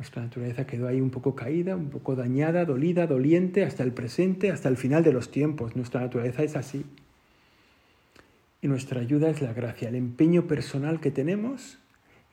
Nuestra 0.03 0.23
naturaleza 0.25 0.67
quedó 0.67 0.89
ahí 0.89 1.01
un 1.01 1.11
poco 1.11 1.37
caída, 1.37 1.77
un 1.77 1.89
poco 1.89 2.17
dañada, 2.17 2.65
dolida, 2.65 3.07
doliente, 3.07 3.63
hasta 3.63 3.85
el 3.85 3.93
presente, 3.93 4.51
hasta 4.51 4.69
el 4.69 4.77
final 4.77 5.05
de 5.05 5.13
los 5.13 5.31
tiempos. 5.31 5.77
Nuestra 5.77 6.01
naturaleza 6.01 6.43
es 6.43 6.57
así. 6.57 6.85
Y 8.61 8.67
nuestra 8.67 9.01
ayuda 9.01 9.31
es 9.31 9.41
la 9.41 9.53
gracia, 9.53 9.89
el 9.89 9.95
empeño 9.95 10.49
personal 10.49 10.99
que 10.99 11.13
tenemos 11.13 11.79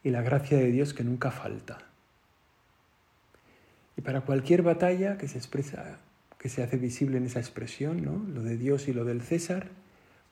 y 0.04 0.10
la 0.10 0.24
gracia 0.24 0.58
de 0.58 0.72
Dios 0.72 0.96
que 0.96 1.04
nunca 1.04 1.30
falta. 1.30 1.78
Y 3.96 4.02
para 4.02 4.22
cualquier 4.22 4.64
batalla 4.64 5.20
que 5.20 5.28
se 5.28 5.38
expresa, 5.38 6.00
que 6.40 6.50
se 6.50 6.64
hace 6.64 6.78
visible 6.78 7.18
en 7.18 7.28
esa 7.28 7.40
expresión, 7.40 8.04
¿no? 8.04 8.26
lo 8.34 8.42
de 8.42 8.58
Dios 8.58 8.88
y 8.88 8.94
lo 8.94 9.06
del 9.06 9.22
César, 9.22 9.68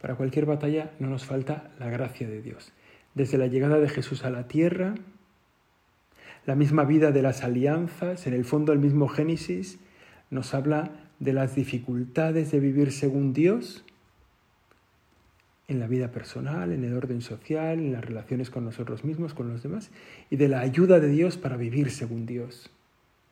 para 0.01 0.15
cualquier 0.15 0.48
batalla 0.48 0.89
no 0.98 1.08
nos 1.08 1.25
falta 1.25 1.70
la 1.77 1.88
gracia 1.88 2.27
de 2.27 2.41
Dios. 2.41 2.72
Desde 3.13 3.38
la 3.38 3.46
llegada 3.46 3.77
de 3.77 3.89
Jesús 3.89 4.25
a 4.25 4.32
la 4.32 4.48
tierra, 4.48 4.96
la 6.48 6.56
misma 6.56 6.86
vida 6.86 7.12
de 7.12 7.22
las 7.22 7.44
alianzas, 7.44 8.25
en 8.25 8.34
el 8.34 8.46
fondo 8.46 8.72
el 8.72 8.80
mismo 8.80 9.10
Génesis, 9.10 9.77
nos 10.32 10.54
habla 10.54 10.92
de 11.20 11.34
las 11.34 11.56
dificultades 11.56 12.51
de 12.51 12.62
vivir 12.62 12.94
según 12.94 13.34
Dios 13.34 13.84
en 15.68 15.82
la 15.82 15.88
vida 15.88 16.10
personal, 16.10 16.72
en 16.72 16.86
el 16.86 16.94
orden 16.96 17.22
social, 17.22 17.80
en 17.80 17.92
las 17.92 18.04
relaciones 18.04 18.50
con 18.50 18.63
nosotros 18.63 19.04
mismos, 19.04 19.34
con 19.34 19.50
los 19.50 19.62
demás, 19.62 19.89
y 20.30 20.38
de 20.38 20.48
la 20.48 20.62
ayuda 20.62 21.01
de 21.01 21.10
Dios 21.10 21.36
para 21.36 21.58
vivir 21.58 21.92
según 21.92 22.25
Dios. 22.25 22.70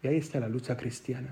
Y 0.03 0.07
ahí 0.07 0.17
está 0.17 0.41
la 0.41 0.49
lucha 0.49 0.75
cristiana. 0.75 1.31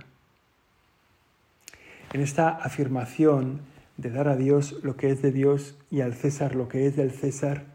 En 2.14 2.22
esta 2.22 2.48
afirmación 2.50 3.60
de 3.98 4.10
dar 4.10 4.30
a 4.30 4.38
Dios 4.38 4.80
lo 4.84 4.96
que 4.96 5.10
es 5.10 5.22
de 5.22 5.34
Dios 5.34 5.76
y 5.92 6.00
al 6.00 6.14
César 6.14 6.56
lo 6.56 6.70
que 6.70 6.88
es 6.88 6.96
del 6.96 7.12
César, 7.12 7.66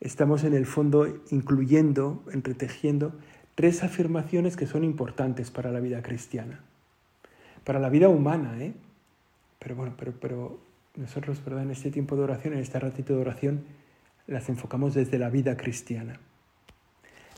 estamos 0.00 0.44
en 0.44 0.54
el 0.54 0.64
fondo 0.64 1.22
incluyendo, 1.30 2.24
entretejiendo 2.32 3.12
tres 3.54 3.82
afirmaciones 3.82 4.56
que 4.56 4.66
son 4.66 4.84
importantes 4.84 5.50
para 5.50 5.70
la 5.70 5.80
vida 5.80 6.02
cristiana, 6.02 6.60
para 7.64 7.78
la 7.78 7.88
vida 7.88 8.08
humana, 8.08 8.56
¿eh? 8.60 8.74
Pero 9.58 9.76
bueno, 9.76 9.94
pero, 9.96 10.12
pero 10.20 10.60
nosotros, 10.96 11.42
¿verdad? 11.44 11.62
En 11.62 11.70
este 11.70 11.90
tiempo 11.90 12.16
de 12.16 12.22
oración, 12.22 12.54
en 12.54 12.60
este 12.60 12.78
ratito 12.78 13.14
de 13.14 13.20
oración, 13.20 13.64
las 14.26 14.48
enfocamos 14.48 14.94
desde 14.94 15.18
la 15.18 15.30
vida 15.30 15.56
cristiana. 15.56 16.18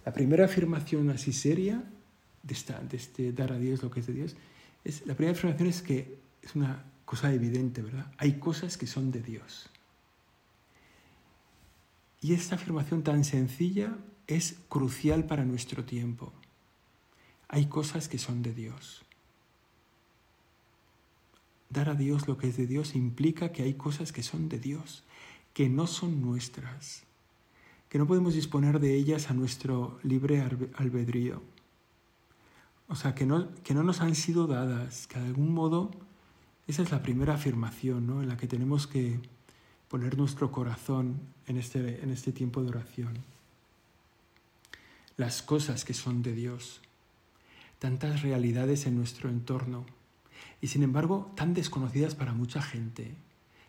La 0.04 0.12
primera 0.12 0.44
afirmación 0.44 1.10
así 1.10 1.32
seria 1.32 1.82
de, 2.42 2.54
esta, 2.54 2.80
este 2.92 3.32
dar 3.32 3.52
a 3.52 3.58
Dios 3.58 3.82
lo 3.82 3.90
que 3.90 4.00
es 4.00 4.06
de 4.06 4.12
Dios, 4.12 4.36
es, 4.84 5.06
la 5.06 5.14
primera 5.14 5.36
afirmación 5.36 5.68
es 5.68 5.82
que 5.82 6.18
es 6.42 6.54
una 6.54 6.84
cosa 7.04 7.32
evidente, 7.32 7.82
¿verdad? 7.82 8.06
Hay 8.18 8.34
cosas 8.34 8.76
que 8.76 8.86
son 8.86 9.10
de 9.10 9.20
Dios. 9.20 9.68
Y 12.20 12.34
esta 12.34 12.54
afirmación 12.54 13.02
tan 13.02 13.24
sencilla 13.24 13.96
es 14.26 14.56
crucial 14.68 15.24
para 15.24 15.44
nuestro 15.44 15.84
tiempo. 15.84 16.32
Hay 17.48 17.66
cosas 17.66 18.08
que 18.08 18.18
son 18.18 18.42
de 18.42 18.52
Dios. 18.52 19.02
Dar 21.70 21.88
a 21.88 21.94
Dios 21.94 22.26
lo 22.28 22.36
que 22.36 22.48
es 22.48 22.56
de 22.56 22.66
Dios 22.66 22.94
implica 22.94 23.52
que 23.52 23.62
hay 23.62 23.74
cosas 23.74 24.12
que 24.12 24.22
son 24.22 24.48
de 24.48 24.58
Dios, 24.58 25.04
que 25.52 25.68
no 25.68 25.86
son 25.86 26.22
nuestras, 26.22 27.04
que 27.88 27.98
no 27.98 28.06
podemos 28.06 28.34
disponer 28.34 28.80
de 28.80 28.94
ellas 28.94 29.30
a 29.30 29.34
nuestro 29.34 29.98
libre 30.02 30.42
albedrío. 30.76 31.42
O 32.88 32.94
sea, 32.94 33.14
que 33.14 33.26
no, 33.26 33.52
que 33.62 33.74
no 33.74 33.82
nos 33.82 34.00
han 34.00 34.14
sido 34.14 34.46
dadas, 34.46 35.06
que 35.06 35.18
de 35.18 35.26
algún 35.26 35.52
modo 35.52 35.90
esa 36.68 36.82
es 36.82 36.90
la 36.90 37.02
primera 37.02 37.34
afirmación 37.34 38.06
¿no? 38.06 38.22
en 38.22 38.28
la 38.28 38.36
que 38.36 38.48
tenemos 38.48 38.86
que 38.86 39.20
poner 39.88 40.18
nuestro 40.18 40.50
corazón 40.50 41.20
en 41.46 41.58
este, 41.58 42.02
en 42.02 42.10
este 42.10 42.32
tiempo 42.32 42.62
de 42.62 42.68
oración 42.68 43.35
las 45.16 45.42
cosas 45.42 45.84
que 45.84 45.94
son 45.94 46.22
de 46.22 46.34
Dios, 46.34 46.80
tantas 47.78 48.22
realidades 48.22 48.86
en 48.86 48.96
nuestro 48.96 49.28
entorno 49.30 49.86
y 50.60 50.68
sin 50.68 50.82
embargo 50.82 51.32
tan 51.36 51.54
desconocidas 51.54 52.14
para 52.14 52.32
mucha 52.32 52.62
gente, 52.62 53.14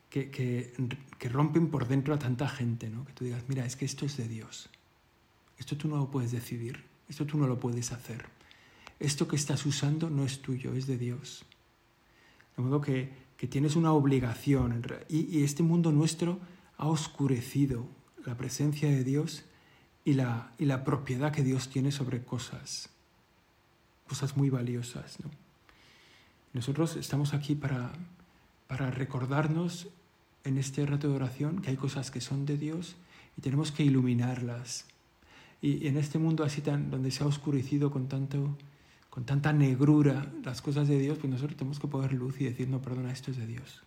que, 0.10 0.30
que, 0.32 1.30
rompen 1.30 1.68
por 1.68 1.88
dentro 1.88 2.13
a 2.13 2.20
tanta 2.20 2.48
gente, 2.48 2.89
¿no? 2.89 3.06
que 3.06 3.13
tú 3.13 3.25
digas, 3.25 3.44
mira, 3.48 3.66
es 3.66 3.75
que 3.75 3.86
esto 3.86 4.06
es 4.06 4.18
de 4.18 4.27
Dios, 4.27 4.70
esto 5.58 5.77
tú 5.77 5.88
no 5.88 5.98
lo 5.98 6.10
puedes 6.10 6.32
decidir, 6.32 6.84
esto 7.10 7.25
tú 7.25 7.38
no 7.38 7.48
lo 7.48 7.60
puedes 7.60 7.92
hacer, 7.92 8.25
esto 9.00 9.27
que 9.27 9.36
estás 9.36 9.66
usando 9.66 10.10
no 10.10 10.24
es 10.24 10.42
tuyo, 10.42 10.74
es 10.74 10.88
de 10.88 10.98
Dios. 10.98 11.46
De 12.56 12.63
modo 12.63 12.82
que, 12.82 13.12
que 13.38 13.48
tienes 13.48 13.75
una 13.75 13.92
obligación 13.92 14.82
y, 15.10 15.38
y 15.38 15.44
este 15.44 15.62
mundo 15.62 15.92
nuestro 15.92 16.39
ha 16.77 16.88
oscurecido 16.88 17.86
la 18.25 18.38
presencia 18.38 18.89
de 18.89 19.04
Dios 19.04 19.44
y 20.08 20.14
la, 20.14 20.54
y 20.58 20.64
la 20.64 20.86
propiedad 20.86 21.34
que 21.34 21.44
Dios 21.44 21.68
tiene 21.68 21.92
sobre 21.92 22.24
cosas. 22.24 22.88
cosas 24.08 24.38
muy 24.38 24.50
valiosas. 24.50 25.20
¿no? 25.20 25.30
Nosotros 26.54 26.96
estamos 26.96 27.34
aquí 27.34 27.56
para, 27.56 27.92
para 28.68 28.90
recordarnos 28.90 29.90
en 30.46 30.58
este 30.58 30.86
rato 30.86 31.10
de 31.10 31.16
oración 31.16 31.62
que 31.62 31.72
hay 31.72 31.76
cosas 31.76 32.10
que 32.10 32.22
son 32.22 32.46
de 32.46 32.58
Dios 32.58 32.96
y 33.38 33.42
tenemos 33.42 33.74
que 33.74 33.84
iluminarlas. 33.84 34.86
Y, 35.62 35.88
en 35.88 35.98
este 35.98 36.20
mundo 36.20 36.46
así 36.46 36.62
tan, 36.62 36.90
donde 36.90 37.12
se 37.12 37.26
ha 37.26 37.28
oscurecido 37.28 37.92
con, 37.92 38.08
tanto, 38.08 38.58
con 39.10 39.26
tanta 39.26 39.52
negrura 39.52 40.32
las 40.42 40.62
cosas 40.62 40.88
de 40.88 41.00
Dios, 41.00 41.18
pues 41.18 41.30
nosotros 41.30 41.58
tenemos 41.58 41.82
que 41.82 41.88
poner 41.90 42.14
luz 42.14 42.40
y 42.40 42.46
decir, 42.46 42.70
no, 42.70 42.82
perdona, 42.82 43.12
esto 43.12 43.32
es 43.32 43.36
de 43.36 43.46
Dios. 43.46 43.84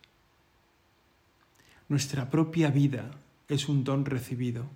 Nuestra 1.89 2.29
propia 2.29 2.71
vida 2.71 3.11
es 3.49 3.71
un 3.71 3.85
don 3.85 4.05
recibido. 4.05 4.67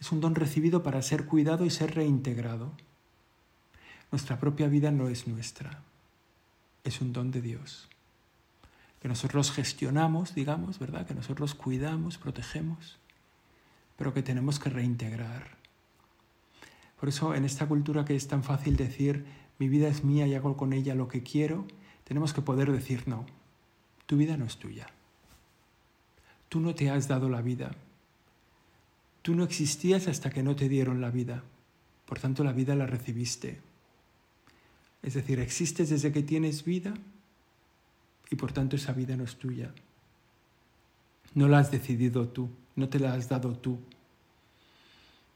Es 0.00 0.12
un 0.12 0.20
don 0.20 0.34
recibido 0.34 0.82
para 0.82 1.02
ser 1.02 1.26
cuidado 1.26 1.64
y 1.64 1.70
ser 1.70 1.94
reintegrado. 1.94 2.72
Nuestra 4.10 4.40
propia 4.40 4.66
vida 4.68 4.90
no 4.90 5.08
es 5.08 5.28
nuestra, 5.28 5.82
es 6.84 7.00
un 7.00 7.12
don 7.12 7.30
de 7.30 7.42
Dios. 7.42 7.88
Que 9.00 9.08
nosotros 9.08 9.52
gestionamos, 9.52 10.34
digamos, 10.34 10.78
¿verdad? 10.78 11.06
Que 11.06 11.14
nosotros 11.14 11.54
cuidamos, 11.54 12.18
protegemos, 12.18 12.98
pero 13.96 14.12
que 14.12 14.22
tenemos 14.22 14.58
que 14.58 14.70
reintegrar. 14.70 15.56
Por 16.98 17.08
eso 17.08 17.34
en 17.34 17.44
esta 17.44 17.66
cultura 17.66 18.04
que 18.04 18.16
es 18.16 18.28
tan 18.28 18.42
fácil 18.42 18.76
decir, 18.76 19.24
mi 19.58 19.68
vida 19.68 19.88
es 19.88 20.04
mía 20.04 20.26
y 20.26 20.34
hago 20.34 20.56
con 20.56 20.72
ella 20.72 20.94
lo 20.94 21.08
que 21.08 21.22
quiero, 21.22 21.66
tenemos 22.04 22.32
que 22.32 22.42
poder 22.42 22.72
decir 22.72 23.06
no, 23.06 23.26
tu 24.06 24.16
vida 24.16 24.36
no 24.36 24.44
es 24.44 24.56
tuya. 24.56 24.88
Tú 26.48 26.58
no 26.60 26.74
te 26.74 26.90
has 26.90 27.06
dado 27.06 27.28
la 27.28 27.42
vida. 27.42 27.70
Tú 29.22 29.34
no 29.34 29.44
existías 29.44 30.08
hasta 30.08 30.30
que 30.30 30.42
no 30.42 30.56
te 30.56 30.68
dieron 30.68 31.00
la 31.00 31.10
vida. 31.10 31.42
Por 32.06 32.18
tanto, 32.18 32.42
la 32.44 32.52
vida 32.52 32.74
la 32.74 32.86
recibiste. 32.86 33.60
Es 35.02 35.14
decir, 35.14 35.40
existes 35.40 35.90
desde 35.90 36.12
que 36.12 36.22
tienes 36.22 36.64
vida 36.64 36.94
y 38.30 38.36
por 38.36 38.52
tanto 38.52 38.76
esa 38.76 38.92
vida 38.92 39.16
no 39.16 39.24
es 39.24 39.36
tuya. 39.36 39.72
No 41.34 41.48
la 41.48 41.58
has 41.58 41.70
decidido 41.70 42.28
tú, 42.28 42.50
no 42.76 42.88
te 42.88 42.98
la 42.98 43.14
has 43.14 43.28
dado 43.28 43.56
tú. 43.56 43.78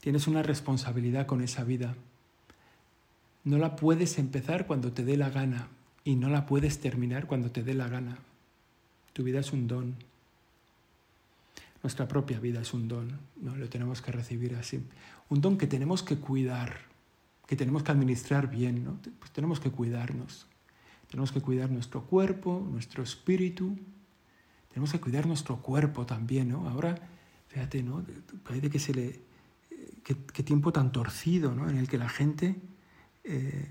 Tienes 0.00 0.26
una 0.26 0.42
responsabilidad 0.42 1.26
con 1.26 1.42
esa 1.42 1.64
vida. 1.64 1.94
No 3.42 3.58
la 3.58 3.76
puedes 3.76 4.18
empezar 4.18 4.66
cuando 4.66 4.92
te 4.92 5.04
dé 5.04 5.16
la 5.16 5.30
gana 5.30 5.68
y 6.04 6.16
no 6.16 6.28
la 6.28 6.46
puedes 6.46 6.80
terminar 6.80 7.26
cuando 7.26 7.50
te 7.50 7.62
dé 7.62 7.74
la 7.74 7.88
gana. 7.88 8.18
Tu 9.12 9.22
vida 9.22 9.40
es 9.40 9.52
un 9.52 9.66
don. 9.66 9.94
Nuestra 11.84 12.08
propia 12.08 12.40
vida 12.40 12.62
es 12.62 12.72
un 12.72 12.88
don, 12.88 13.12
¿no? 13.36 13.54
lo 13.54 13.68
tenemos 13.68 14.00
que 14.00 14.10
recibir 14.10 14.54
así. 14.56 14.82
Un 15.28 15.42
don 15.42 15.58
que 15.58 15.66
tenemos 15.66 16.02
que 16.02 16.16
cuidar, 16.16 16.80
que 17.46 17.56
tenemos 17.56 17.82
que 17.82 17.92
administrar 17.92 18.48
bien, 18.48 18.82
¿no? 18.82 18.98
pues 19.18 19.30
tenemos 19.32 19.60
que 19.60 19.70
cuidarnos. 19.70 20.46
Tenemos 21.10 21.30
que 21.30 21.42
cuidar 21.42 21.70
nuestro 21.70 22.06
cuerpo, 22.06 22.66
nuestro 22.72 23.02
espíritu, 23.02 23.78
tenemos 24.68 24.92
que 24.92 24.98
cuidar 24.98 25.26
nuestro 25.26 25.60
cuerpo 25.60 26.06
también, 26.06 26.48
¿no? 26.48 26.68
Ahora, 26.68 26.98
fíjate, 27.48 27.82
¿no? 27.82 28.02
Parece 28.42 28.70
que 28.70 28.78
se 28.78 28.94
le... 28.94 29.20
Qué, 30.02 30.42
tiempo 30.42 30.72
tan 30.72 30.90
torcido, 30.90 31.54
¿no? 31.54 31.68
En 31.68 31.76
el 31.76 31.86
que 31.86 31.98
la 31.98 32.08
gente 32.08 32.56
eh, 33.24 33.68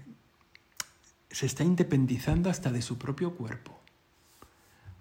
se 1.31 1.47
está 1.47 1.63
independizando 1.63 2.51
hasta 2.51 2.71
de 2.71 2.83
su 2.83 2.99
propio 2.99 3.35
cuerpo. 3.35 3.82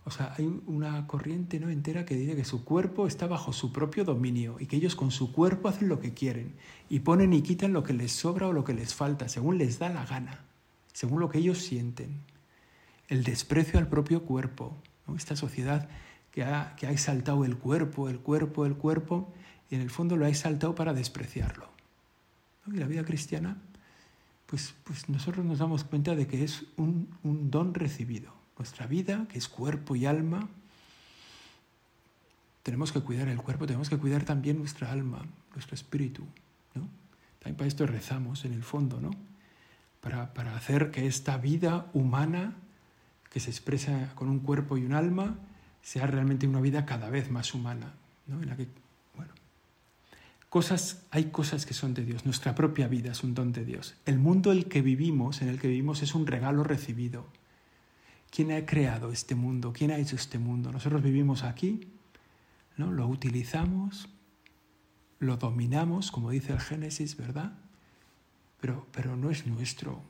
O 0.05 0.11
sea, 0.11 0.35
hay 0.37 0.61
una 0.67 1.07
corriente 1.07 1.61
¿no? 1.61 1.69
entera 1.69 2.05
que 2.05 2.17
dice 2.17 2.35
que 2.35 2.45
su 2.45 2.65
cuerpo 2.65 3.07
está 3.07 3.29
bajo 3.29 3.53
su 3.53 3.73
propio 3.73 4.05
dominio 4.05 4.57
y 4.59 4.67
que 4.67 4.77
ellos 4.77 4.97
con 4.97 5.13
su 5.13 5.33
cuerpo 5.33 5.69
hacen 5.69 5.89
lo 5.89 6.01
que 6.01 6.13
quieren 6.13 6.55
y 6.89 7.01
ponen 7.01 7.33
y 7.33 7.43
quitan 7.43 7.73
lo 7.73 7.85
que 7.85 7.93
les 7.93 8.11
sobra 8.11 8.49
o 8.49 8.53
lo 8.53 8.65
que 8.65 8.75
les 8.75 8.95
falta, 8.95 9.29
según 9.29 9.59
les 9.59 9.79
da 9.79 9.91
la 9.91 10.05
gana, 10.05 10.41
según 10.93 11.21
lo 11.21 11.29
que 11.29 11.39
ellos 11.39 11.59
sienten. 11.59 12.21
El 13.09 13.23
desprecio 13.23 13.79
al 13.79 13.89
propio 13.89 14.25
cuerpo, 14.25 14.77
esta 15.17 15.37
sociedad 15.37 15.89
que 16.33 16.43
ha, 16.43 16.75
que 16.77 16.89
ha 16.89 16.91
exaltado 16.91 17.45
el 17.45 17.57
cuerpo, 17.57 18.09
el 18.09 18.19
cuerpo, 18.19 18.67
el 18.67 18.75
cuerpo, 18.75 19.33
y 19.71 19.77
en 19.77 19.83
el 19.83 19.91
fondo 19.91 20.17
lo 20.17 20.25
ha 20.25 20.29
exaltado 20.29 20.75
para 20.75 20.95
despreciarlo. 20.95 21.69
Y 22.67 22.77
la 22.77 22.87
vida 22.87 23.05
cristiana, 23.05 23.57
pues, 24.47 24.75
pues 24.85 25.09
nosotros 25.09 25.45
nos 25.45 25.61
damos 25.61 25.85
cuenta 25.85 26.17
de 26.17 26.27
que 26.27 26.43
es 26.43 26.65
un, 26.77 27.09
un 27.23 27.51
don 27.51 27.75
recibido 27.75 28.42
nuestra 28.59 28.87
vida, 28.87 29.27
que 29.29 29.39
es 29.39 29.49
cuerpo 29.49 29.97
y 29.97 30.07
alma. 30.07 30.49
Tenemos 32.63 32.93
que 32.93 33.01
cuidar 33.01 33.29
el 33.29 33.39
cuerpo, 33.39 33.67
tenemos 33.67 33.89
que 33.89 33.99
cuidar 33.99 34.25
también 34.25 34.59
nuestra 34.59 34.93
alma, 34.93 35.23
nuestro 35.53 35.75
espíritu. 35.75 36.23
¿no? 36.75 36.89
También 37.39 37.57
para 37.57 37.69
esto 37.69 37.87
rezamos 37.87 38.45
en 38.45 38.53
el 38.53 38.63
fondo, 38.63 39.01
¿no? 39.01 39.11
Para, 40.01 40.35
para 40.35 40.57
hacer 40.57 40.91
que 40.91 41.07
esta 41.07 41.37
vida 41.37 41.87
humana, 41.93 42.55
que 43.31 43.41
se 43.41 43.51
expresa 43.51 44.13
con 44.15 44.29
un 44.29 44.41
cuerpo 44.41 44.77
y 44.77 44.85
un 44.85 44.95
alma, 44.95 45.37
sea 45.81 46.07
realmente 46.07 46.47
una 46.47 46.61
vida 46.61 46.87
cada 46.87 47.09
vez 47.09 47.31
más 47.31 47.55
humana, 47.55 47.95
¿no? 48.27 48.43
En 48.43 48.49
la 48.49 48.57
que, 48.57 48.69
cosas, 50.53 51.07
hay 51.11 51.31
cosas 51.31 51.65
que 51.65 51.73
son 51.73 51.95
de 51.95 52.05
Dios. 52.05 52.27
Nuestra 52.27 52.55
propia 52.55 52.87
vida 52.87 53.13
es 53.13 53.25
un 53.25 53.33
don 53.33 53.53
de 53.53 53.65
Dios. 53.65 53.95
El 54.05 54.19
mundo 54.19 54.53
en 54.53 54.59
el 54.59 54.67
que 54.67 54.83
vivimos, 54.83 55.41
en 55.41 55.49
el 55.49 55.59
que 55.59 55.67
vivimos, 55.67 56.03
es 56.03 56.15
un 56.15 56.27
regalo 56.27 56.63
recibido. 56.63 57.25
¿Quién 58.33 58.51
ha 58.51 58.65
creado 58.65 59.13
este 59.13 59.35
mundo? 59.35 59.75
¿Quién 59.75 59.91
ha 59.91 59.99
hecho 59.99 60.17
este 60.17 60.39
mundo? 60.39 60.73
Nosotros 60.73 61.03
vivimos 61.03 61.45
aquí, 61.45 61.93
¿no? 62.79 62.91
lo 62.91 63.07
utilizamos, 63.07 64.09
lo 65.19 65.37
dominamos, 65.37 66.11
como 66.11 66.31
dice 66.31 66.55
el 66.55 66.61
Génesis, 66.61 67.19
¿verdad? 67.19 67.53
Pero, 68.59 68.87
pero 68.91 69.17
no 69.17 69.31
es 69.31 69.47
nuestro. 69.47 70.01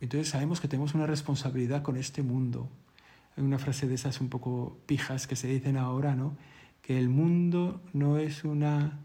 Entonces 0.00 0.30
sabemos 0.30 0.58
que 0.58 0.68
tenemos 0.68 0.94
una 0.94 1.06
responsabilidad 1.06 1.82
con 1.82 1.98
este 1.98 2.22
mundo. 2.22 2.70
Hay 3.36 3.44
una 3.44 3.58
frase 3.58 3.86
de 3.86 3.94
esas 3.94 4.22
un 4.22 4.30
poco 4.30 4.78
pijas 4.86 5.26
que 5.26 5.36
se 5.36 5.48
dicen 5.48 5.76
ahora, 5.76 6.16
¿no? 6.16 6.38
Que 6.80 6.98
el 6.98 7.10
mundo 7.10 7.82
no 7.92 8.16
es 8.16 8.42
una, 8.42 9.00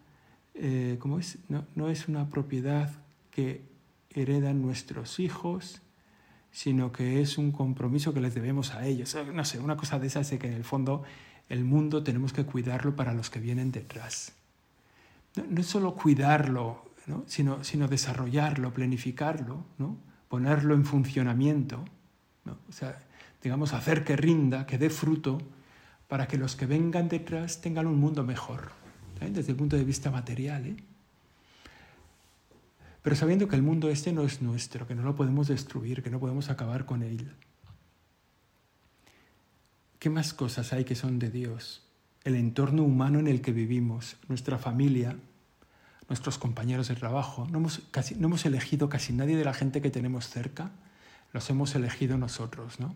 eh, 0.53 0.95
¿cómo 0.99 1.19
es? 1.19 1.39
No, 1.49 1.65
no 1.75 1.89
es 1.89 2.07
una 2.07 2.29
propiedad 2.29 2.89
que 3.31 3.67
heredan 4.11 4.61
nuestros 4.61 5.19
hijos, 5.19 5.81
sino 6.55 6.93
que 6.93 7.19
es 7.19 7.37
un 7.37 7.51
compromiso 7.51 8.13
que 8.13 8.21
les 8.21 8.33
debemos 8.33 8.73
a 8.73 8.85
ellos. 8.85 9.13
No 9.33 9.43
sé, 9.43 9.59
una 9.59 9.75
cosa 9.75 9.99
de 9.99 10.07
esas 10.07 10.29
de 10.29 10.39
que 10.39 10.47
en 10.47 10.53
el 10.53 10.63
fondo 10.63 11.03
el 11.49 11.65
mundo 11.65 12.01
tenemos 12.01 12.31
que 12.31 12.45
cuidarlo 12.45 12.95
para 12.95 13.13
los 13.13 13.29
que 13.29 13.41
vienen 13.41 13.73
detrás. 13.73 14.31
No, 15.35 15.59
es 15.59 15.67
solo 15.67 15.95
cuidarlo, 15.95 16.93
sino, 17.25 17.61
sino 17.65 17.89
desarrollarlo, 17.89 18.73
planificarlo, 18.73 19.65
¿no? 19.77 19.97
ponerlo 20.29 20.75
en 20.75 20.85
funcionamiento, 20.85 21.83
o 22.45 22.71
sea, 22.71 22.99
digamos, 23.43 23.73
hacer 23.73 24.05
que 24.05 24.15
rinda, 24.15 24.65
que 24.65 24.77
dé 24.77 24.89
fruto, 24.89 25.39
para 26.07 26.25
que 26.25 26.37
los 26.37 26.55
que 26.55 26.67
vengan 26.67 27.09
detrás 27.09 27.59
tengan 27.59 27.85
un 27.85 27.99
mundo 27.99 28.23
mejor, 28.23 28.71
desde 29.19 29.51
el 29.51 29.57
punto 29.57 29.75
de 29.75 29.83
vista 29.83 30.09
material. 30.09 30.67
¿eh? 30.67 30.77
Pero 33.05 33.15
sabiendo 33.15 33.47
que 33.47 33.55
el 33.55 33.61
mundo 33.61 33.91
este 33.91 34.11
no 34.11 34.23
es 34.23 34.41
nuestro, 34.41 34.87
que 34.87 34.95
no 34.95 35.03
lo 35.03 35.15
podemos 35.15 35.47
destruir, 35.47 36.01
que 36.01 36.09
no 36.09 36.19
podemos 36.19 36.49
acabar 36.49 36.87
con 36.87 37.03
él. 37.03 37.31
¿Qué 39.99 40.09
más 40.09 40.33
cosas 40.33 40.73
hay 40.73 40.85
que 40.85 40.95
son 40.95 41.19
de 41.19 41.29
Dios? 41.29 41.83
El 42.23 42.33
entorno 42.33 42.81
humano 42.81 43.19
en 43.19 43.27
el 43.27 43.41
que 43.41 43.51
vivimos, 43.51 44.17
nuestra 44.27 44.57
familia, 44.57 45.17
nuestros 46.09 46.39
compañeros 46.39 46.87
de 46.87 46.95
trabajo. 46.95 47.47
No 47.51 47.59
hemos, 47.59 47.83
casi, 47.91 48.15
no 48.15 48.25
hemos 48.25 48.43
elegido 48.47 48.89
casi 48.89 49.13
nadie 49.13 49.37
de 49.37 49.45
la 49.45 49.53
gente 49.53 49.83
que 49.83 49.91
tenemos 49.91 50.27
cerca, 50.27 50.71
los 51.31 51.47
hemos 51.51 51.75
elegido 51.75 52.17
nosotros, 52.17 52.79
¿no? 52.79 52.95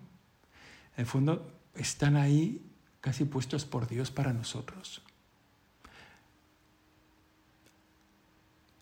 En 0.98 1.02
el 1.02 1.06
fondo 1.06 1.54
están 1.76 2.16
ahí 2.16 2.66
casi 3.00 3.26
puestos 3.26 3.66
por 3.66 3.88
Dios 3.88 4.10
para 4.10 4.34
nosotros. 4.34 5.04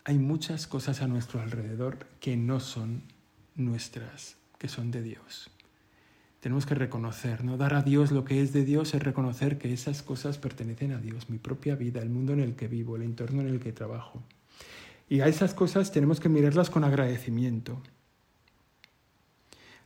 Hay 0.08 0.18
muchas 0.18 0.66
cosas 0.66 1.02
a 1.02 1.06
nuestro 1.06 1.42
alrededor 1.42 1.98
que 2.18 2.34
no 2.34 2.60
son 2.60 3.02
nuestras, 3.56 4.38
que 4.56 4.66
son 4.66 4.90
de 4.90 5.02
Dios. 5.02 5.50
Tenemos 6.40 6.64
que 6.64 6.74
reconocer, 6.74 7.44
¿no? 7.44 7.58
Dar 7.58 7.74
a 7.74 7.82
Dios 7.82 8.10
lo 8.10 8.24
que 8.24 8.40
es 8.40 8.54
de 8.54 8.64
Dios 8.64 8.94
es 8.94 9.02
reconocer 9.02 9.58
que 9.58 9.70
esas 9.70 10.02
cosas 10.02 10.38
pertenecen 10.38 10.92
a 10.92 10.98
Dios, 10.98 11.28
mi 11.28 11.36
propia 11.36 11.74
vida, 11.74 12.00
el 12.00 12.08
mundo 12.08 12.32
en 12.32 12.40
el 12.40 12.56
que 12.56 12.68
vivo, 12.68 12.96
el 12.96 13.02
entorno 13.02 13.42
en 13.42 13.48
el 13.48 13.60
que 13.60 13.70
trabajo. 13.72 14.22
Y 15.10 15.20
a 15.20 15.26
esas 15.26 15.52
cosas 15.52 15.92
tenemos 15.92 16.20
que 16.20 16.30
mirarlas 16.30 16.70
con 16.70 16.84
agradecimiento. 16.84 17.82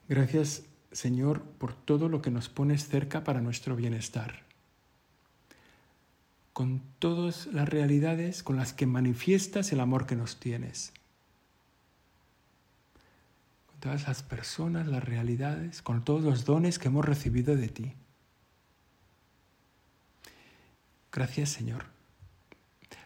Gracias, 0.08 0.66
Señor, 0.92 1.42
por 1.42 1.74
todo 1.74 2.08
lo 2.08 2.22
que 2.22 2.30
nos 2.30 2.48
pones 2.48 2.86
cerca 2.86 3.24
para 3.24 3.40
nuestro 3.40 3.74
bienestar 3.74 4.51
con 6.52 6.82
todas 6.98 7.46
las 7.46 7.68
realidades 7.68 8.42
con 8.42 8.56
las 8.56 8.72
que 8.72 8.86
manifiestas 8.86 9.72
el 9.72 9.80
amor 9.80 10.06
que 10.06 10.16
nos 10.16 10.38
tienes. 10.38 10.92
Con 13.66 13.80
todas 13.80 14.06
las 14.06 14.22
personas, 14.22 14.86
las 14.86 15.02
realidades, 15.02 15.82
con 15.82 16.04
todos 16.04 16.22
los 16.22 16.44
dones 16.44 16.78
que 16.78 16.88
hemos 16.88 17.04
recibido 17.04 17.56
de 17.56 17.68
ti. 17.68 17.92
Gracias 21.10 21.50
Señor. 21.50 21.84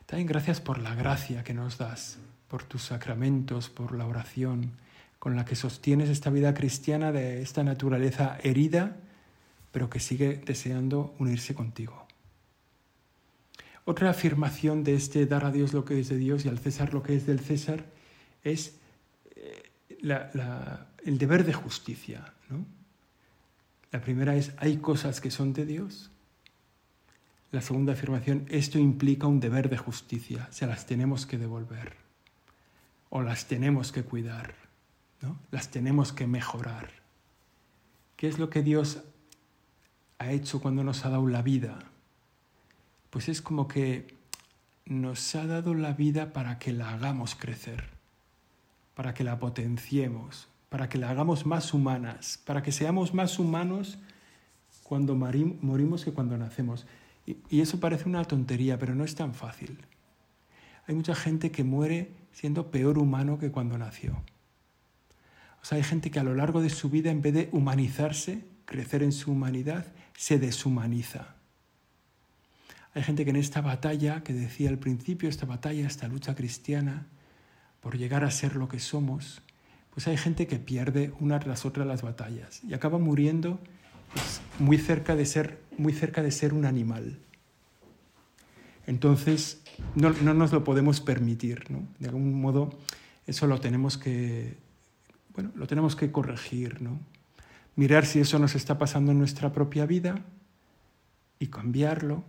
También 0.07 0.29
gracias 0.29 0.61
por 0.61 0.79
la 0.79 0.95
gracia 0.95 1.43
que 1.43 1.55
nos 1.55 1.79
das, 1.79 2.19
por 2.49 2.63
tus 2.63 2.83
sacramentos, 2.83 3.69
por 3.69 3.97
la 3.97 4.07
oración, 4.07 4.73
con 5.19 5.35
la 5.35 5.45
que 5.45 5.57
sostienes 5.57 6.09
esta 6.09 6.31
vida 6.31 6.55
cristiana 6.55 7.11
de 7.11 7.43
esta 7.43 7.65
naturaleza 7.65 8.39
herida, 8.43 8.97
pero 9.73 9.91
que 9.91 9.99
sigue 9.99 10.41
deseando 10.47 11.15
unirse 11.19 11.57
contigo. 11.57 12.06
Otra 13.89 14.11
afirmación 14.11 14.83
de 14.83 14.97
este 14.97 15.27
dar 15.27 15.45
a 15.45 15.53
Dios 15.53 15.73
lo 15.73 15.85
que 15.85 16.01
es 16.01 16.09
de 16.09 16.17
Dios 16.17 16.45
y 16.45 16.49
al 16.49 16.59
César 16.59 16.93
lo 16.93 17.05
que 17.05 17.15
es 17.15 17.25
del 17.25 17.39
César 17.39 17.85
es 18.43 18.75
eh, 19.37 19.71
el 21.05 21.19
deber 21.19 21.45
de 21.45 21.53
justicia. 21.53 22.35
La 23.93 24.01
primera 24.01 24.35
es, 24.35 24.53
hay 24.57 24.79
cosas 24.79 25.21
que 25.21 25.31
son 25.31 25.53
de 25.53 25.65
Dios. 25.65 26.11
La 27.53 27.61
segunda 27.61 27.93
afirmación, 27.93 28.45
esto 28.49 28.77
implica 28.81 29.29
un 29.29 29.39
deber 29.39 29.71
de 29.71 29.79
justicia, 29.79 30.49
se 30.51 30.67
las 30.67 30.87
tenemos 30.87 31.25
que 31.25 31.39
devolver 31.39 31.95
o 33.09 33.23
las 33.23 33.47
tenemos 33.47 33.93
que 33.93 34.03
cuidar, 34.03 34.57
¿no? 35.23 35.39
las 35.53 35.71
tenemos 35.71 36.13
que 36.13 36.27
mejorar. 36.27 36.91
¿Qué 38.17 38.27
es 38.27 38.41
lo 38.41 38.51
que 38.51 38.65
Dios 38.65 39.05
ha 40.19 40.33
hecho 40.33 40.61
cuando 40.61 40.83
nos 40.83 41.05
ha 41.05 41.11
dado 41.11 41.29
la 41.29 41.43
vida? 41.43 41.79
Pues 43.17 43.31
es 43.31 43.41
como 43.41 43.67
que 43.67 44.09
nos 44.85 45.35
ha 45.37 45.47
dado 45.47 45.73
la 45.73 45.95
vida 45.95 46.35
para 46.35 46.59
que 46.59 46.71
la 46.71 46.91
hagamos 46.91 47.35
crecer, 47.35 47.89
para 48.95 49.15
que 49.15 49.25
la 49.25 49.39
potenciemos, 49.39 50.49
para 50.69 50.91
que 50.91 50.99
la 50.99 51.09
hagamos 51.09 51.47
más 51.47 51.73
humanas, 51.73 52.39
para 52.45 52.63
que 52.63 52.73
seamos 52.73 53.15
más 53.15 53.39
humanos 53.39 53.97
cuando 54.83 55.15
morimos 55.15 56.05
que 56.05 56.13
cuando 56.13 56.37
nacemos. 56.37 56.87
Y 57.49 57.63
eso 57.63 57.81
parece 57.81 58.07
una 58.07 58.23
tontería, 58.27 58.79
pero 58.79 58.95
no 58.95 59.03
es 59.03 59.15
tan 59.15 59.33
fácil. 59.33 59.79
Hay 60.87 60.95
mucha 60.95 61.15
gente 61.15 61.51
que 61.51 61.65
muere 61.65 62.11
siendo 62.33 62.71
peor 62.71 62.99
humano 62.99 63.39
que 63.39 63.51
cuando 63.51 63.79
nació. 63.79 64.13
O 65.63 65.65
sea, 65.65 65.77
hay 65.77 65.85
gente 65.85 66.11
que 66.11 66.21
a 66.21 66.23
lo 66.23 66.35
largo 66.35 66.61
de 66.61 66.69
su 66.69 66.91
vida, 66.91 67.11
en 67.11 67.23
vez 67.23 67.33
de 67.33 67.49
humanizarse, 67.53 68.45
crecer 68.67 69.03
en 69.03 69.13
su 69.13 69.33
humanidad, 69.33 69.87
se 70.19 70.39
deshumaniza. 70.39 71.36
Hay 72.97 73.03
gente 73.03 73.25
que 73.25 73.31
en 73.31 73.37
esta 73.37 73.61
batalla, 73.61 74.23
que 74.25 74.33
decía 74.33 74.71
al 74.71 74.79
principio, 74.79 75.29
esta 75.29 75.45
batalla, 75.45 75.87
esta 75.87 76.09
lucha 76.09 76.35
cristiana, 76.35 77.07
por 77.83 77.99
llegar 77.99 78.25
a 78.25 78.31
ser 78.31 78.57
lo 78.57 78.69
que 78.69 78.79
somos, 78.79 79.43
pues 79.93 80.09
hay 80.09 80.17
gente 80.17 80.47
que 80.47 80.59
pierde 80.59 81.13
una 81.21 81.39
tras 81.39 81.67
otra 81.67 81.85
las 81.85 82.01
batallas 82.01 82.65
y 82.65 82.73
acaba 82.73 82.97
muriendo 82.97 83.61
pues, 84.15 84.41
muy, 84.59 84.79
cerca 84.79 85.15
de 85.15 85.27
ser, 85.27 85.61
muy 85.77 85.93
cerca 85.93 86.23
de 86.23 86.31
ser 86.31 86.55
un 86.55 86.65
animal. 86.65 87.19
Entonces, 88.87 89.61
no, 89.95 90.09
no 90.23 90.33
nos 90.33 90.53
lo 90.53 90.65
podemos 90.65 91.03
permitir, 91.03 91.71
¿no? 91.71 91.87
De 91.99 92.09
algún 92.09 92.41
modo, 92.41 92.79
eso 93.27 93.47
lo 93.47 93.61
tenemos 93.61 93.99
que, 93.99 94.57
bueno, 95.35 95.53
lo 95.55 95.67
tenemos 95.67 95.97
que 95.97 96.11
corregir, 96.11 96.81
¿no? 96.81 96.99
Mirar 97.75 98.07
si 98.07 98.21
eso 98.21 98.39
nos 98.39 98.55
está 98.55 98.79
pasando 98.79 99.13
en 99.13 99.19
nuestra 99.19 99.53
propia 99.53 99.85
vida 99.85 100.25
y 101.39 101.49
cambiarlo, 101.49 102.25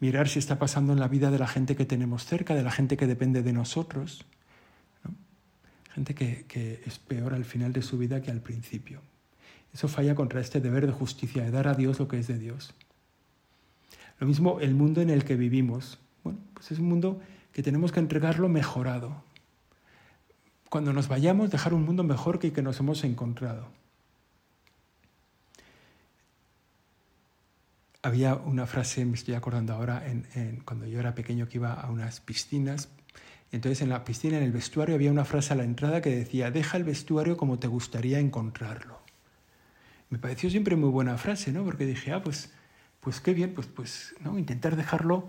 mirar 0.00 0.28
si 0.28 0.38
está 0.38 0.58
pasando 0.58 0.92
en 0.92 1.00
la 1.00 1.08
vida 1.08 1.30
de 1.30 1.38
la 1.38 1.46
gente 1.46 1.76
que 1.76 1.84
tenemos 1.84 2.24
cerca, 2.24 2.54
de 2.54 2.62
la 2.62 2.70
gente 2.70 2.96
que 2.96 3.06
depende 3.06 3.42
de 3.42 3.52
nosotros, 3.52 4.24
gente 5.92 6.14
que, 6.14 6.44
que 6.46 6.82
es 6.86 6.98
peor 6.98 7.34
al 7.34 7.44
final 7.44 7.72
de 7.72 7.82
su 7.82 7.98
vida 7.98 8.22
que 8.22 8.30
al 8.30 8.40
principio. 8.40 9.00
Eso 9.72 9.88
falla 9.88 10.14
contra 10.14 10.40
este 10.40 10.60
deber 10.60 10.86
de 10.86 10.92
justicia, 10.92 11.42
de 11.42 11.50
dar 11.50 11.68
a 11.68 11.74
Dios 11.74 11.98
lo 11.98 12.08
que 12.08 12.18
es 12.18 12.26
de 12.26 12.38
Dios. 12.38 12.74
Lo 14.18 14.26
mismo 14.26 14.60
el 14.60 14.74
mundo 14.74 15.00
en 15.00 15.10
el 15.10 15.24
que 15.24 15.36
vivimos. 15.36 15.98
Bueno, 16.24 16.40
pues 16.54 16.72
es 16.72 16.78
un 16.78 16.88
mundo 16.88 17.20
que 17.52 17.62
tenemos 17.62 17.92
que 17.92 18.00
entregarlo 18.00 18.48
mejorado. 18.48 19.22
Cuando 20.68 20.92
nos 20.92 21.08
vayamos, 21.08 21.50
dejar 21.50 21.72
un 21.74 21.84
mundo 21.84 22.02
mejor 22.02 22.38
que 22.38 22.48
el 22.48 22.52
que 22.52 22.62
nos 22.62 22.78
hemos 22.80 23.04
encontrado. 23.04 23.68
Había 28.02 28.36
una 28.36 28.66
frase, 28.66 29.04
me 29.04 29.14
estoy 29.14 29.34
acordando 29.34 29.74
ahora, 29.74 30.06
en, 30.06 30.62
cuando 30.64 30.86
yo 30.86 31.00
era 31.00 31.14
pequeño 31.14 31.48
que 31.48 31.58
iba 31.58 31.72
a 31.72 31.90
unas 31.90 32.20
piscinas. 32.20 32.88
Entonces 33.50 33.82
en 33.82 33.88
la 33.88 34.04
piscina, 34.04 34.36
en 34.36 34.44
el 34.44 34.52
vestuario, 34.52 34.94
había 34.94 35.10
una 35.10 35.24
frase 35.24 35.52
a 35.52 35.56
la 35.56 35.64
entrada 35.64 36.00
que 36.00 36.10
decía, 36.10 36.50
deja 36.50 36.76
el 36.76 36.84
vestuario 36.84 37.36
como 37.36 37.58
te 37.58 37.66
gustaría 37.66 38.20
encontrarlo. 38.20 39.00
Me 40.10 40.18
pareció 40.18 40.48
siempre 40.48 40.76
muy 40.76 40.90
buena 40.90 41.18
frase, 41.18 41.52
¿no? 41.52 41.64
Porque 41.64 41.86
dije, 41.86 42.12
ah, 42.12 42.22
pues, 42.22 42.52
pues 43.00 43.20
qué 43.20 43.34
bien, 43.34 43.52
pues, 43.54 43.66
pues 43.66 44.14
¿no? 44.20 44.38
intentar 44.38 44.76
dejarlo, 44.76 45.28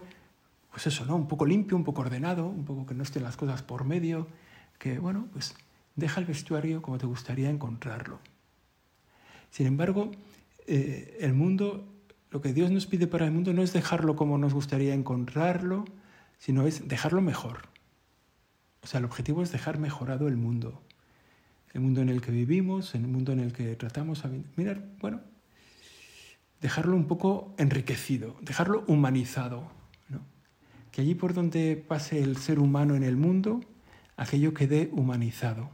pues 0.71 0.85
eso, 0.87 1.05
¿no? 1.05 1.15
Un 1.15 1.27
poco 1.27 1.45
limpio, 1.45 1.75
un 1.75 1.83
poco 1.83 2.01
ordenado, 2.01 2.47
un 2.47 2.65
poco 2.65 2.85
que 2.85 2.93
no 2.93 3.03
estén 3.03 3.23
las 3.23 3.35
cosas 3.35 3.63
por 3.63 3.83
medio, 3.83 4.27
que, 4.77 4.99
bueno, 4.99 5.27
pues 5.33 5.55
deja 5.95 6.19
el 6.19 6.25
vestuario 6.25 6.81
como 6.81 6.97
te 6.97 7.05
gustaría 7.05 7.49
encontrarlo. 7.49 8.19
Sin 9.49 9.67
embargo, 9.67 10.11
eh, 10.67 11.17
el 11.21 11.33
mundo 11.33 11.85
lo 12.31 12.41
que 12.41 12.53
Dios 12.53 12.69
nos 12.71 12.85
pide 12.85 13.07
para 13.07 13.25
el 13.25 13.31
mundo 13.31 13.53
no 13.53 13.63
es 13.63 13.73
dejarlo 13.73 14.15
como 14.15 14.37
nos 14.37 14.53
gustaría 14.53 14.93
encontrarlo, 14.93 15.85
sino 16.37 16.67
es 16.67 16.87
dejarlo 16.87 17.21
mejor. 17.21 17.69
O 18.81 18.87
sea, 18.87 18.99
el 18.99 19.05
objetivo 19.05 19.41
es 19.41 19.51
dejar 19.51 19.79
mejorado 19.79 20.27
el 20.27 20.37
mundo. 20.37 20.81
El 21.73 21.81
mundo 21.81 22.01
en 22.01 22.09
el 22.09 22.21
que 22.21 22.31
vivimos, 22.31 22.95
el 22.95 23.07
mundo 23.07 23.31
en 23.31 23.39
el 23.39 23.53
que 23.53 23.75
tratamos 23.75 24.25
a 24.25 24.31
mirar, 24.55 24.83
bueno, 24.99 25.21
dejarlo 26.61 26.95
un 26.95 27.05
poco 27.05 27.53
enriquecido, 27.57 28.35
dejarlo 28.41 28.83
humanizado. 28.87 29.71
Que 30.91 31.01
allí 31.01 31.13
por 31.13 31.33
donde 31.33 31.75
pase 31.75 32.19
el 32.19 32.37
ser 32.37 32.59
humano 32.59 32.95
en 32.95 33.03
el 33.03 33.15
mundo, 33.15 33.61
aquello 34.17 34.55
quede 34.55 34.89
humanizado. 34.91 35.69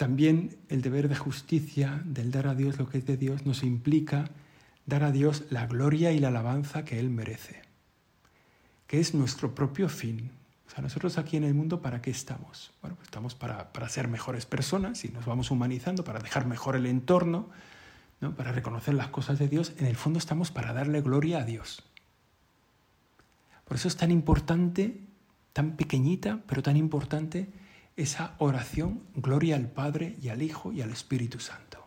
También 0.00 0.56
el 0.70 0.80
deber 0.80 1.10
de 1.10 1.14
justicia, 1.14 2.00
del 2.06 2.30
dar 2.30 2.46
a 2.46 2.54
Dios 2.54 2.78
lo 2.78 2.88
que 2.88 2.96
es 2.96 3.04
de 3.04 3.18
Dios, 3.18 3.44
nos 3.44 3.62
implica 3.62 4.30
dar 4.86 5.04
a 5.04 5.12
Dios 5.12 5.44
la 5.50 5.66
gloria 5.66 6.10
y 6.10 6.18
la 6.18 6.28
alabanza 6.28 6.86
que 6.86 6.98
Él 6.98 7.10
merece, 7.10 7.60
que 8.86 8.98
es 8.98 9.12
nuestro 9.12 9.54
propio 9.54 9.90
fin. 9.90 10.30
O 10.66 10.70
sea, 10.70 10.82
nosotros 10.82 11.18
aquí 11.18 11.36
en 11.36 11.44
el 11.44 11.52
mundo, 11.52 11.82
¿para 11.82 12.00
qué 12.00 12.10
estamos? 12.10 12.72
Bueno, 12.80 12.96
pues 12.96 13.08
estamos 13.08 13.34
para, 13.34 13.74
para 13.74 13.90
ser 13.90 14.08
mejores 14.08 14.46
personas 14.46 15.04
y 15.04 15.10
nos 15.10 15.26
vamos 15.26 15.50
humanizando, 15.50 16.02
para 16.02 16.20
dejar 16.20 16.46
mejor 16.46 16.76
el 16.76 16.86
entorno, 16.86 17.50
¿no? 18.22 18.34
para 18.34 18.52
reconocer 18.52 18.94
las 18.94 19.08
cosas 19.08 19.38
de 19.38 19.48
Dios. 19.48 19.74
En 19.76 19.84
el 19.84 19.96
fondo 19.96 20.18
estamos 20.18 20.50
para 20.50 20.72
darle 20.72 21.02
gloria 21.02 21.40
a 21.40 21.44
Dios. 21.44 21.82
Por 23.66 23.76
eso 23.76 23.86
es 23.86 23.98
tan 23.98 24.10
importante, 24.10 24.98
tan 25.52 25.76
pequeñita, 25.76 26.40
pero 26.46 26.62
tan 26.62 26.78
importante, 26.78 27.50
esa 28.00 28.34
oración, 28.38 29.02
gloria 29.14 29.56
al 29.56 29.70
Padre 29.70 30.16
y 30.22 30.30
al 30.30 30.40
Hijo 30.40 30.72
y 30.72 30.80
al 30.80 30.90
Espíritu 30.90 31.38
Santo. 31.38 31.86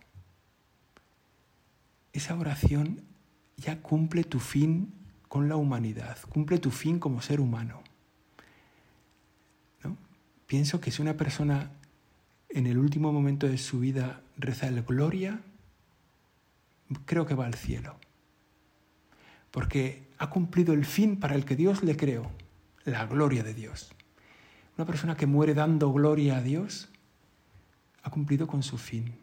Esa 2.13 2.36
oración 2.36 3.02
ya 3.58 3.82
cumple 3.82 4.23
tu 4.23 4.39
fin 4.39 4.93
con 5.28 5.49
la 5.49 5.56
humanidad, 5.56 6.19
cumple 6.30 6.60
tu 6.60 6.69
fin 6.69 6.99
como 6.99 7.21
ser 7.21 7.41
humano. 7.41 7.82
¿No? 9.84 9.97
Pienso 10.45 10.80
que 10.80 10.91
si 10.91 11.02
una 11.02 11.17
persona 11.17 11.71
en 12.49 12.67
el 12.67 12.78
último 12.78 13.12
momento 13.12 13.47
de 13.47 13.58
su 13.58 13.80
vida 13.80 14.21
reza 14.38 14.67
el 14.67 14.84
gloria, 14.84 15.41
creo 17.06 17.26
que 17.26 17.34
va 17.34 17.47
al 17.47 17.56
cielo. 17.56 17.97
Porque 19.49 20.08
ha 20.19 20.30
cumplido 20.30 20.73
el 20.73 20.86
fin 20.86 21.19
para 21.19 21.34
el 21.34 21.43
que 21.43 21.56
Dios 21.56 21.82
le 21.82 21.97
creó, 21.97 22.30
la 22.86 23.08
gloria 23.08 23.43
de 23.43 23.56
Dios. 23.56 23.95
Una 24.78 24.86
persona 24.86 25.16
que 25.16 25.28
muere 25.28 25.54
dando 25.54 25.92
gloria 25.94 26.38
a 26.38 26.42
Dios 26.42 26.90
ha 28.02 28.10
cumplido 28.10 28.48
con 28.48 28.64
su 28.64 28.78
fin. 28.78 29.16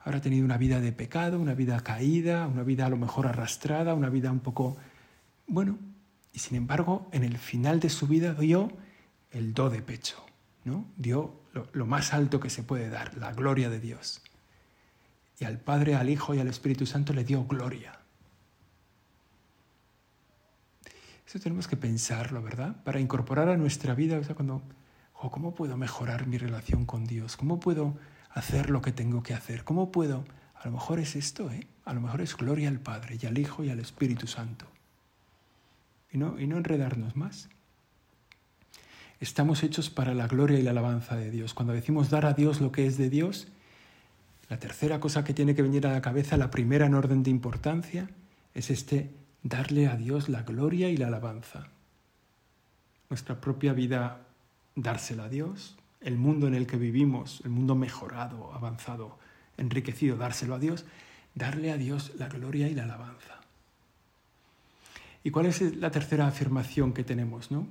Ahora 0.00 0.18
ha 0.18 0.20
tenido 0.20 0.44
una 0.44 0.58
vida 0.58 0.80
de 0.80 0.92
pecado, 0.92 1.40
una 1.40 1.54
vida 1.54 1.80
caída, 1.80 2.46
una 2.46 2.62
vida 2.62 2.86
a 2.86 2.88
lo 2.88 2.96
mejor 2.96 3.26
arrastrada, 3.26 3.94
una 3.94 4.10
vida 4.10 4.30
un 4.30 4.40
poco... 4.40 4.76
Bueno, 5.46 5.78
y 6.32 6.40
sin 6.40 6.56
embargo, 6.56 7.08
en 7.12 7.24
el 7.24 7.38
final 7.38 7.80
de 7.80 7.88
su 7.88 8.06
vida 8.06 8.34
dio 8.34 8.70
el 9.30 9.54
do 9.54 9.70
de 9.70 9.80
pecho, 9.80 10.24
¿no? 10.64 10.84
Dio 10.96 11.34
lo, 11.52 11.68
lo 11.72 11.86
más 11.86 12.12
alto 12.12 12.40
que 12.40 12.50
se 12.50 12.62
puede 12.62 12.90
dar, 12.90 13.16
la 13.16 13.32
gloria 13.32 13.70
de 13.70 13.80
Dios. 13.80 14.22
Y 15.38 15.44
al 15.44 15.58
Padre, 15.58 15.94
al 15.94 16.10
Hijo 16.10 16.34
y 16.34 16.40
al 16.40 16.48
Espíritu 16.48 16.84
Santo 16.84 17.12
le 17.12 17.24
dio 17.24 17.44
gloria. 17.44 18.01
Eso 21.32 21.40
tenemos 21.40 21.66
que 21.66 21.78
pensarlo, 21.78 22.42
¿verdad? 22.42 22.76
Para 22.84 23.00
incorporar 23.00 23.48
a 23.48 23.56
nuestra 23.56 23.94
vida, 23.94 24.18
o 24.18 24.22
sea, 24.22 24.34
cuando, 24.34 24.60
¿cómo 25.14 25.54
puedo 25.54 25.78
mejorar 25.78 26.26
mi 26.26 26.36
relación 26.36 26.84
con 26.84 27.06
Dios? 27.06 27.38
¿Cómo 27.38 27.58
puedo 27.58 27.96
hacer 28.34 28.68
lo 28.68 28.82
que 28.82 28.92
tengo 28.92 29.22
que 29.22 29.32
hacer? 29.32 29.64
¿Cómo 29.64 29.90
puedo? 29.90 30.26
A 30.54 30.66
lo 30.66 30.72
mejor 30.72 30.98
es 30.98 31.16
esto, 31.16 31.50
¿eh? 31.50 31.66
A 31.86 31.94
lo 31.94 32.02
mejor 32.02 32.20
es 32.20 32.36
gloria 32.36 32.68
al 32.68 32.80
Padre 32.80 33.18
y 33.18 33.24
al 33.24 33.38
Hijo 33.38 33.64
y 33.64 33.70
al 33.70 33.80
Espíritu 33.80 34.26
Santo. 34.26 34.66
Y 36.10 36.18
no, 36.18 36.38
y 36.38 36.46
no 36.46 36.58
enredarnos 36.58 37.16
más. 37.16 37.48
Estamos 39.18 39.62
hechos 39.62 39.88
para 39.88 40.12
la 40.12 40.26
gloria 40.26 40.58
y 40.58 40.62
la 40.62 40.72
alabanza 40.72 41.16
de 41.16 41.30
Dios. 41.30 41.54
Cuando 41.54 41.72
decimos 41.72 42.10
dar 42.10 42.26
a 42.26 42.34
Dios 42.34 42.60
lo 42.60 42.72
que 42.72 42.86
es 42.86 42.98
de 42.98 43.08
Dios, 43.08 43.48
la 44.50 44.58
tercera 44.58 45.00
cosa 45.00 45.24
que 45.24 45.32
tiene 45.32 45.54
que 45.54 45.62
venir 45.62 45.86
a 45.86 45.92
la 45.92 46.02
cabeza, 46.02 46.36
la 46.36 46.50
primera 46.50 46.84
en 46.84 46.92
orden 46.92 47.22
de 47.22 47.30
importancia, 47.30 48.10
es 48.52 48.68
este 48.68 49.21
darle 49.42 49.86
a 49.86 49.96
Dios 49.96 50.28
la 50.28 50.42
gloria 50.42 50.88
y 50.90 50.96
la 50.96 51.08
alabanza. 51.08 51.68
Nuestra 53.10 53.40
propia 53.40 53.72
vida, 53.72 54.26
dársela 54.74 55.24
a 55.24 55.28
Dios, 55.28 55.76
el 56.00 56.16
mundo 56.16 56.46
en 56.46 56.54
el 56.54 56.66
que 56.66 56.76
vivimos, 56.76 57.40
el 57.44 57.50
mundo 57.50 57.74
mejorado, 57.74 58.52
avanzado, 58.52 59.18
enriquecido, 59.56 60.16
dárselo 60.16 60.54
a 60.54 60.58
Dios, 60.58 60.84
darle 61.34 61.72
a 61.72 61.76
Dios 61.76 62.12
la 62.16 62.28
gloria 62.28 62.68
y 62.68 62.74
la 62.74 62.84
alabanza. 62.84 63.40
¿Y 65.24 65.30
cuál 65.30 65.46
es 65.46 65.76
la 65.76 65.90
tercera 65.90 66.26
afirmación 66.26 66.92
que 66.92 67.04
tenemos 67.04 67.50
¿no? 67.50 67.66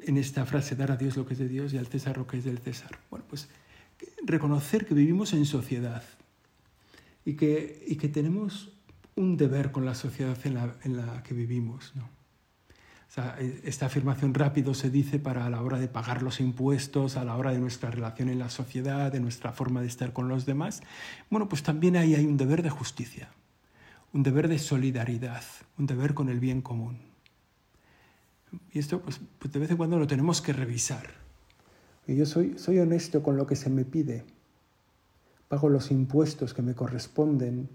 en 0.00 0.16
esta 0.16 0.46
frase, 0.46 0.76
dar 0.76 0.90
a 0.90 0.96
Dios 0.96 1.16
lo 1.16 1.26
que 1.26 1.34
es 1.34 1.38
de 1.38 1.48
Dios 1.48 1.72
y 1.72 1.78
al 1.78 1.86
César 1.86 2.16
lo 2.16 2.26
que 2.26 2.38
es 2.38 2.44
del 2.44 2.58
César? 2.58 2.98
Bueno, 3.10 3.24
pues 3.28 3.48
reconocer 4.22 4.86
que 4.86 4.94
vivimos 4.94 5.32
en 5.32 5.44
sociedad 5.44 6.02
y 7.24 7.34
que, 7.34 7.84
y 7.86 7.96
que 7.96 8.08
tenemos 8.08 8.72
un 9.16 9.36
deber 9.36 9.72
con 9.72 9.84
la 9.84 9.94
sociedad 9.94 10.38
en 10.44 10.54
la, 10.54 10.74
en 10.84 10.96
la 10.96 11.22
que 11.22 11.34
vivimos. 11.34 11.92
¿no? 11.94 12.08
E, 13.16 13.60
esta 13.64 13.86
afirmación 13.86 14.32
rápido 14.32 14.72
se 14.72 14.88
dice 14.88 15.18
para 15.18 15.44
a 15.44 15.50
la 15.50 15.60
hora 15.60 15.78
de 15.78 15.88
pagar 15.88 16.22
los 16.22 16.40
impuestos, 16.40 17.16
a 17.16 17.24
la 17.24 17.36
hora 17.36 17.52
de 17.52 17.58
nuestra 17.58 17.90
relación 17.90 18.30
en 18.30 18.38
la 18.38 18.48
sociedad, 18.48 19.12
de 19.12 19.20
nuestra 19.20 19.52
forma 19.52 19.82
de 19.82 19.86
estar 19.88 20.12
con 20.12 20.28
los 20.28 20.46
demás. 20.46 20.82
Bueno, 21.28 21.48
pues 21.48 21.62
también 21.62 21.96
ahí 21.96 22.14
hay 22.14 22.24
un 22.24 22.38
deber 22.38 22.62
de 22.62 22.70
justicia, 22.70 23.28
un 24.12 24.22
deber 24.22 24.48
de 24.48 24.58
solidaridad, 24.58 25.44
un 25.78 25.86
deber 25.86 26.14
con 26.14 26.30
el 26.30 26.40
bien 26.40 26.62
común. 26.62 27.00
Y 28.72 28.78
esto, 28.78 29.00
pues, 29.00 29.20
pues 29.38 29.52
de 29.52 29.60
vez 29.60 29.70
en 29.70 29.76
cuando 29.76 29.98
lo 29.98 30.06
tenemos 30.06 30.40
que 30.40 30.52
revisar. 30.52 31.10
Yo 32.06 32.26
soy, 32.26 32.58
soy 32.58 32.78
honesto 32.78 33.22
con 33.22 33.36
lo 33.36 33.46
que 33.46 33.56
se 33.56 33.70
me 33.70 33.84
pide. 33.84 34.24
Pago 35.48 35.68
los 35.68 35.90
impuestos 35.90 36.52
que 36.54 36.62
me 36.62 36.74
corresponden. 36.74 37.68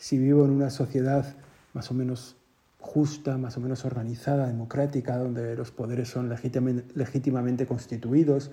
Si 0.00 0.16
vivo 0.16 0.46
en 0.46 0.52
una 0.52 0.70
sociedad 0.70 1.36
más 1.74 1.90
o 1.90 1.94
menos 1.94 2.34
justa, 2.78 3.36
más 3.36 3.58
o 3.58 3.60
menos 3.60 3.84
organizada, 3.84 4.46
democrática, 4.46 5.18
donde 5.18 5.54
los 5.54 5.72
poderes 5.72 6.08
son 6.08 6.30
legítimamente 6.30 7.66
constituidos, 7.66 8.50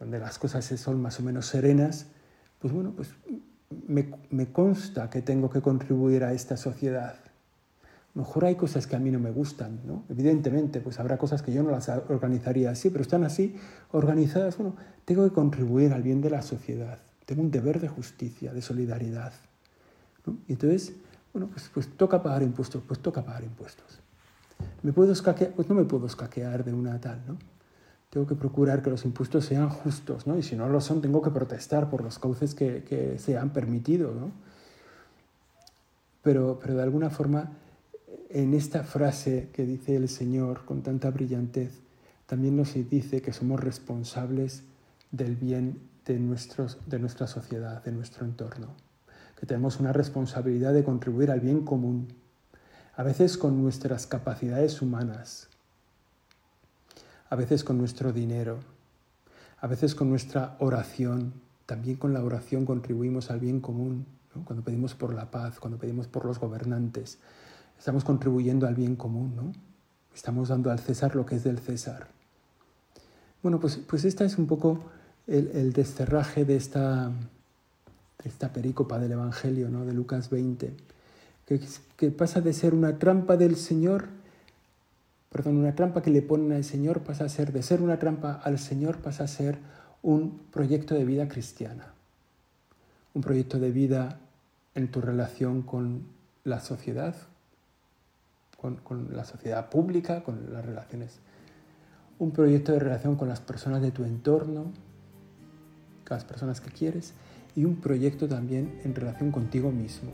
donde 0.00 0.18
las 0.18 0.38
cosas 0.38 0.64
son 0.64 1.02
más 1.02 1.20
o 1.20 1.22
menos 1.22 1.44
serenas, 1.44 2.06
pues 2.60 2.72
bueno, 2.72 2.94
pues 2.96 3.10
me, 3.86 4.46
consta 4.52 5.10
que 5.10 5.20
tengo 5.20 5.50
que 5.50 5.60
contribuir 5.60 6.24
a 6.24 6.32
esta 6.32 6.56
sociedad. 6.56 7.16
Mejor 8.14 8.46
hay 8.46 8.54
cosas 8.54 8.86
que 8.86 8.96
a 8.96 8.98
mí 8.98 9.10
no 9.10 9.20
me 9.20 9.30
gustan, 9.30 9.80
¿no? 9.86 10.04
Evidentemente, 10.08 10.80
pues 10.80 10.98
habrá 10.98 11.18
cosas 11.18 11.42
que 11.42 11.52
yo 11.52 11.62
no 11.62 11.72
las 11.72 11.90
organizaría 11.90 12.70
así, 12.70 12.88
pero 12.88 13.02
están 13.02 13.22
así 13.22 13.54
organizadas. 13.92 14.56
Bueno, 14.56 14.76
tengo 15.04 15.28
que 15.28 15.34
contribuir 15.34 15.92
al 15.92 16.02
bien 16.02 16.22
de 16.22 16.30
la 16.30 16.40
sociedad. 16.40 17.00
Tengo 17.26 17.42
un 17.42 17.50
deber 17.50 17.80
de 17.80 17.88
justicia, 17.88 18.54
de 18.54 18.62
solidaridad. 18.62 19.34
Y 20.48 20.52
entonces, 20.52 20.92
bueno, 21.32 21.48
pues, 21.52 21.70
pues, 21.72 21.88
toca 21.88 22.22
pagar 22.22 22.42
impuestos, 22.42 22.82
pues 22.86 23.00
toca 23.00 23.22
pagar 23.22 23.44
impuestos. 23.44 24.00
¿Me 24.82 24.92
puedo 24.92 25.12
escaquear? 25.12 25.52
Pues 25.52 25.68
no 25.68 25.74
me 25.74 25.84
puedo 25.84 26.06
escaquear 26.06 26.64
de 26.64 26.72
una 26.72 27.00
tal, 27.00 27.22
¿no? 27.26 27.36
Tengo 28.10 28.26
que 28.26 28.34
procurar 28.34 28.82
que 28.82 28.88
los 28.88 29.04
impuestos 29.04 29.44
sean 29.44 29.68
justos, 29.68 30.26
¿no? 30.26 30.38
Y 30.38 30.42
si 30.42 30.56
no 30.56 30.68
lo 30.68 30.80
son, 30.80 31.02
tengo 31.02 31.20
que 31.20 31.30
protestar 31.30 31.90
por 31.90 32.02
los 32.02 32.18
cauces 32.18 32.54
que, 32.54 32.84
que 32.84 33.18
se 33.18 33.36
han 33.36 33.50
permitido, 33.50 34.14
¿no? 34.14 34.30
Pero, 36.22 36.58
pero 36.60 36.74
de 36.74 36.82
alguna 36.82 37.10
forma, 37.10 37.52
en 38.30 38.54
esta 38.54 38.82
frase 38.82 39.50
que 39.52 39.66
dice 39.66 39.96
el 39.96 40.08
Señor 40.08 40.64
con 40.64 40.82
tanta 40.82 41.10
brillantez, 41.10 41.80
también 42.26 42.56
nos 42.56 42.74
dice 42.74 43.22
que 43.22 43.32
somos 43.32 43.60
responsables 43.60 44.62
del 45.10 45.36
bien 45.36 45.78
de, 46.06 46.18
nuestros, 46.18 46.78
de 46.86 46.98
nuestra 46.98 47.26
sociedad, 47.26 47.84
de 47.84 47.92
nuestro 47.92 48.24
entorno 48.24 48.85
que 49.38 49.46
tenemos 49.46 49.78
una 49.80 49.92
responsabilidad 49.92 50.72
de 50.72 50.84
contribuir 50.84 51.30
al 51.30 51.40
bien 51.40 51.64
común, 51.64 52.08
a 52.96 53.02
veces 53.02 53.36
con 53.36 53.62
nuestras 53.62 54.06
capacidades 54.06 54.80
humanas, 54.80 55.48
a 57.28 57.36
veces 57.36 57.62
con 57.62 57.76
nuestro 57.76 58.12
dinero, 58.12 58.58
a 59.60 59.66
veces 59.66 59.94
con 59.94 60.08
nuestra 60.08 60.56
oración. 60.58 61.34
También 61.66 61.96
con 61.96 62.14
la 62.14 62.22
oración 62.22 62.64
contribuimos 62.64 63.30
al 63.30 63.40
bien 63.40 63.60
común, 63.60 64.06
cuando 64.44 64.64
pedimos 64.64 64.94
por 64.94 65.12
la 65.14 65.30
paz, 65.30 65.58
cuando 65.58 65.78
pedimos 65.78 66.06
por 66.06 66.24
los 66.24 66.38
gobernantes. 66.38 67.18
Estamos 67.78 68.04
contribuyendo 68.04 68.66
al 68.66 68.74
bien 68.74 68.96
común, 68.96 69.34
¿no? 69.34 69.52
Estamos 70.14 70.48
dando 70.48 70.70
al 70.70 70.78
César 70.78 71.14
lo 71.14 71.26
que 71.26 71.36
es 71.36 71.44
del 71.44 71.58
César. 71.58 72.08
Bueno, 73.42 73.60
pues, 73.60 73.76
pues 73.76 74.04
esta 74.04 74.24
es 74.24 74.38
un 74.38 74.46
poco 74.46 74.84
el, 75.26 75.48
el 75.48 75.72
desterraje 75.72 76.44
de 76.44 76.56
esta, 76.56 77.12
esta 78.26 78.52
perícopa 78.52 78.98
del 78.98 79.12
Evangelio 79.12 79.68
¿no? 79.68 79.84
de 79.84 79.92
Lucas 79.92 80.30
20, 80.30 80.74
que, 81.46 82.10
pasa 82.10 82.40
de 82.40 82.52
ser 82.52 82.74
una 82.74 82.98
trampa 82.98 83.36
del 83.36 83.56
Señor, 83.56 84.08
perdón, 85.30 85.58
una 85.58 85.74
trampa 85.74 86.02
que 86.02 86.10
le 86.10 86.22
ponen 86.22 86.52
al 86.52 86.64
Señor, 86.64 87.02
pasa 87.02 87.24
a 87.24 87.28
ser, 87.28 87.52
de 87.52 87.62
ser 87.62 87.82
una 87.82 87.98
trampa 87.98 88.40
al 88.42 88.58
Señor, 88.58 88.98
pasa 88.98 89.24
a 89.24 89.28
ser 89.28 89.58
un 90.02 90.40
proyecto 90.50 90.94
de 90.94 91.04
vida 91.04 91.28
cristiana, 91.28 91.92
un 93.14 93.22
proyecto 93.22 93.60
de 93.60 93.70
vida 93.70 94.18
en 94.74 94.90
tu 94.90 95.00
relación 95.00 95.62
con 95.62 96.02
la 96.44 96.60
sociedad, 96.60 97.14
con, 98.56 98.76
con, 98.76 99.16
la 99.16 99.24
sociedad 99.24 99.70
pública, 99.70 100.24
con 100.24 100.52
las 100.52 100.64
relaciones. 100.64 101.20
Un 102.18 102.32
proyecto 102.32 102.72
de 102.72 102.80
relación 102.80 103.16
con 103.16 103.28
las 103.28 103.40
personas 103.40 103.82
de 103.82 103.92
tu 103.92 104.04
entorno, 104.04 104.72
con 106.06 106.16
las 106.16 106.24
personas 106.24 106.60
que 106.60 106.70
quieres 106.70 107.14
y 107.56 107.64
un 107.64 107.76
proyecto 107.76 108.28
también 108.28 108.78
en 108.84 108.94
relación 108.94 109.32
contigo 109.32 109.72
mismo. 109.72 110.10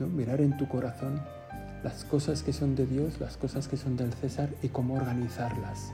¿no? 0.00 0.06
Mirar 0.06 0.40
en 0.40 0.56
tu 0.56 0.66
corazón 0.66 1.20
las 1.84 2.04
cosas 2.04 2.42
que 2.42 2.52
son 2.52 2.74
de 2.74 2.86
Dios, 2.86 3.20
las 3.20 3.36
cosas 3.36 3.68
que 3.68 3.76
son 3.76 3.96
del 3.96 4.12
César 4.14 4.48
y 4.62 4.68
cómo 4.68 4.94
organizarlas. 4.94 5.92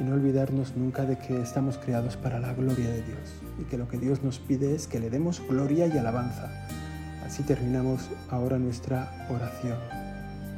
Y 0.00 0.04
no 0.04 0.14
olvidarnos 0.14 0.76
nunca 0.76 1.04
de 1.04 1.18
que 1.18 1.40
estamos 1.40 1.76
creados 1.76 2.16
para 2.16 2.40
la 2.40 2.54
gloria 2.54 2.88
de 2.88 3.02
Dios 3.02 3.34
y 3.60 3.64
que 3.64 3.76
lo 3.76 3.88
que 3.88 3.98
Dios 3.98 4.22
nos 4.22 4.38
pide 4.38 4.74
es 4.74 4.86
que 4.86 5.00
le 5.00 5.10
demos 5.10 5.42
gloria 5.46 5.86
y 5.86 5.98
alabanza. 5.98 6.50
Así 7.26 7.42
terminamos 7.42 8.08
ahora 8.30 8.58
nuestra 8.58 9.26
oración. 9.28 9.76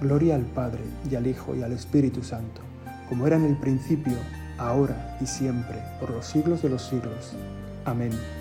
Gloria 0.00 0.36
al 0.36 0.44
Padre 0.44 0.84
y 1.10 1.16
al 1.16 1.26
Hijo 1.26 1.56
y 1.56 1.62
al 1.62 1.72
Espíritu 1.72 2.22
Santo, 2.22 2.60
como 3.08 3.26
era 3.26 3.36
en 3.36 3.44
el 3.44 3.56
principio, 3.56 4.16
ahora 4.56 5.18
y 5.20 5.26
siempre, 5.26 5.78
por 5.98 6.10
los 6.10 6.26
siglos 6.26 6.62
de 6.62 6.68
los 6.68 6.82
siglos. 6.82 7.34
Amén. 7.84 8.39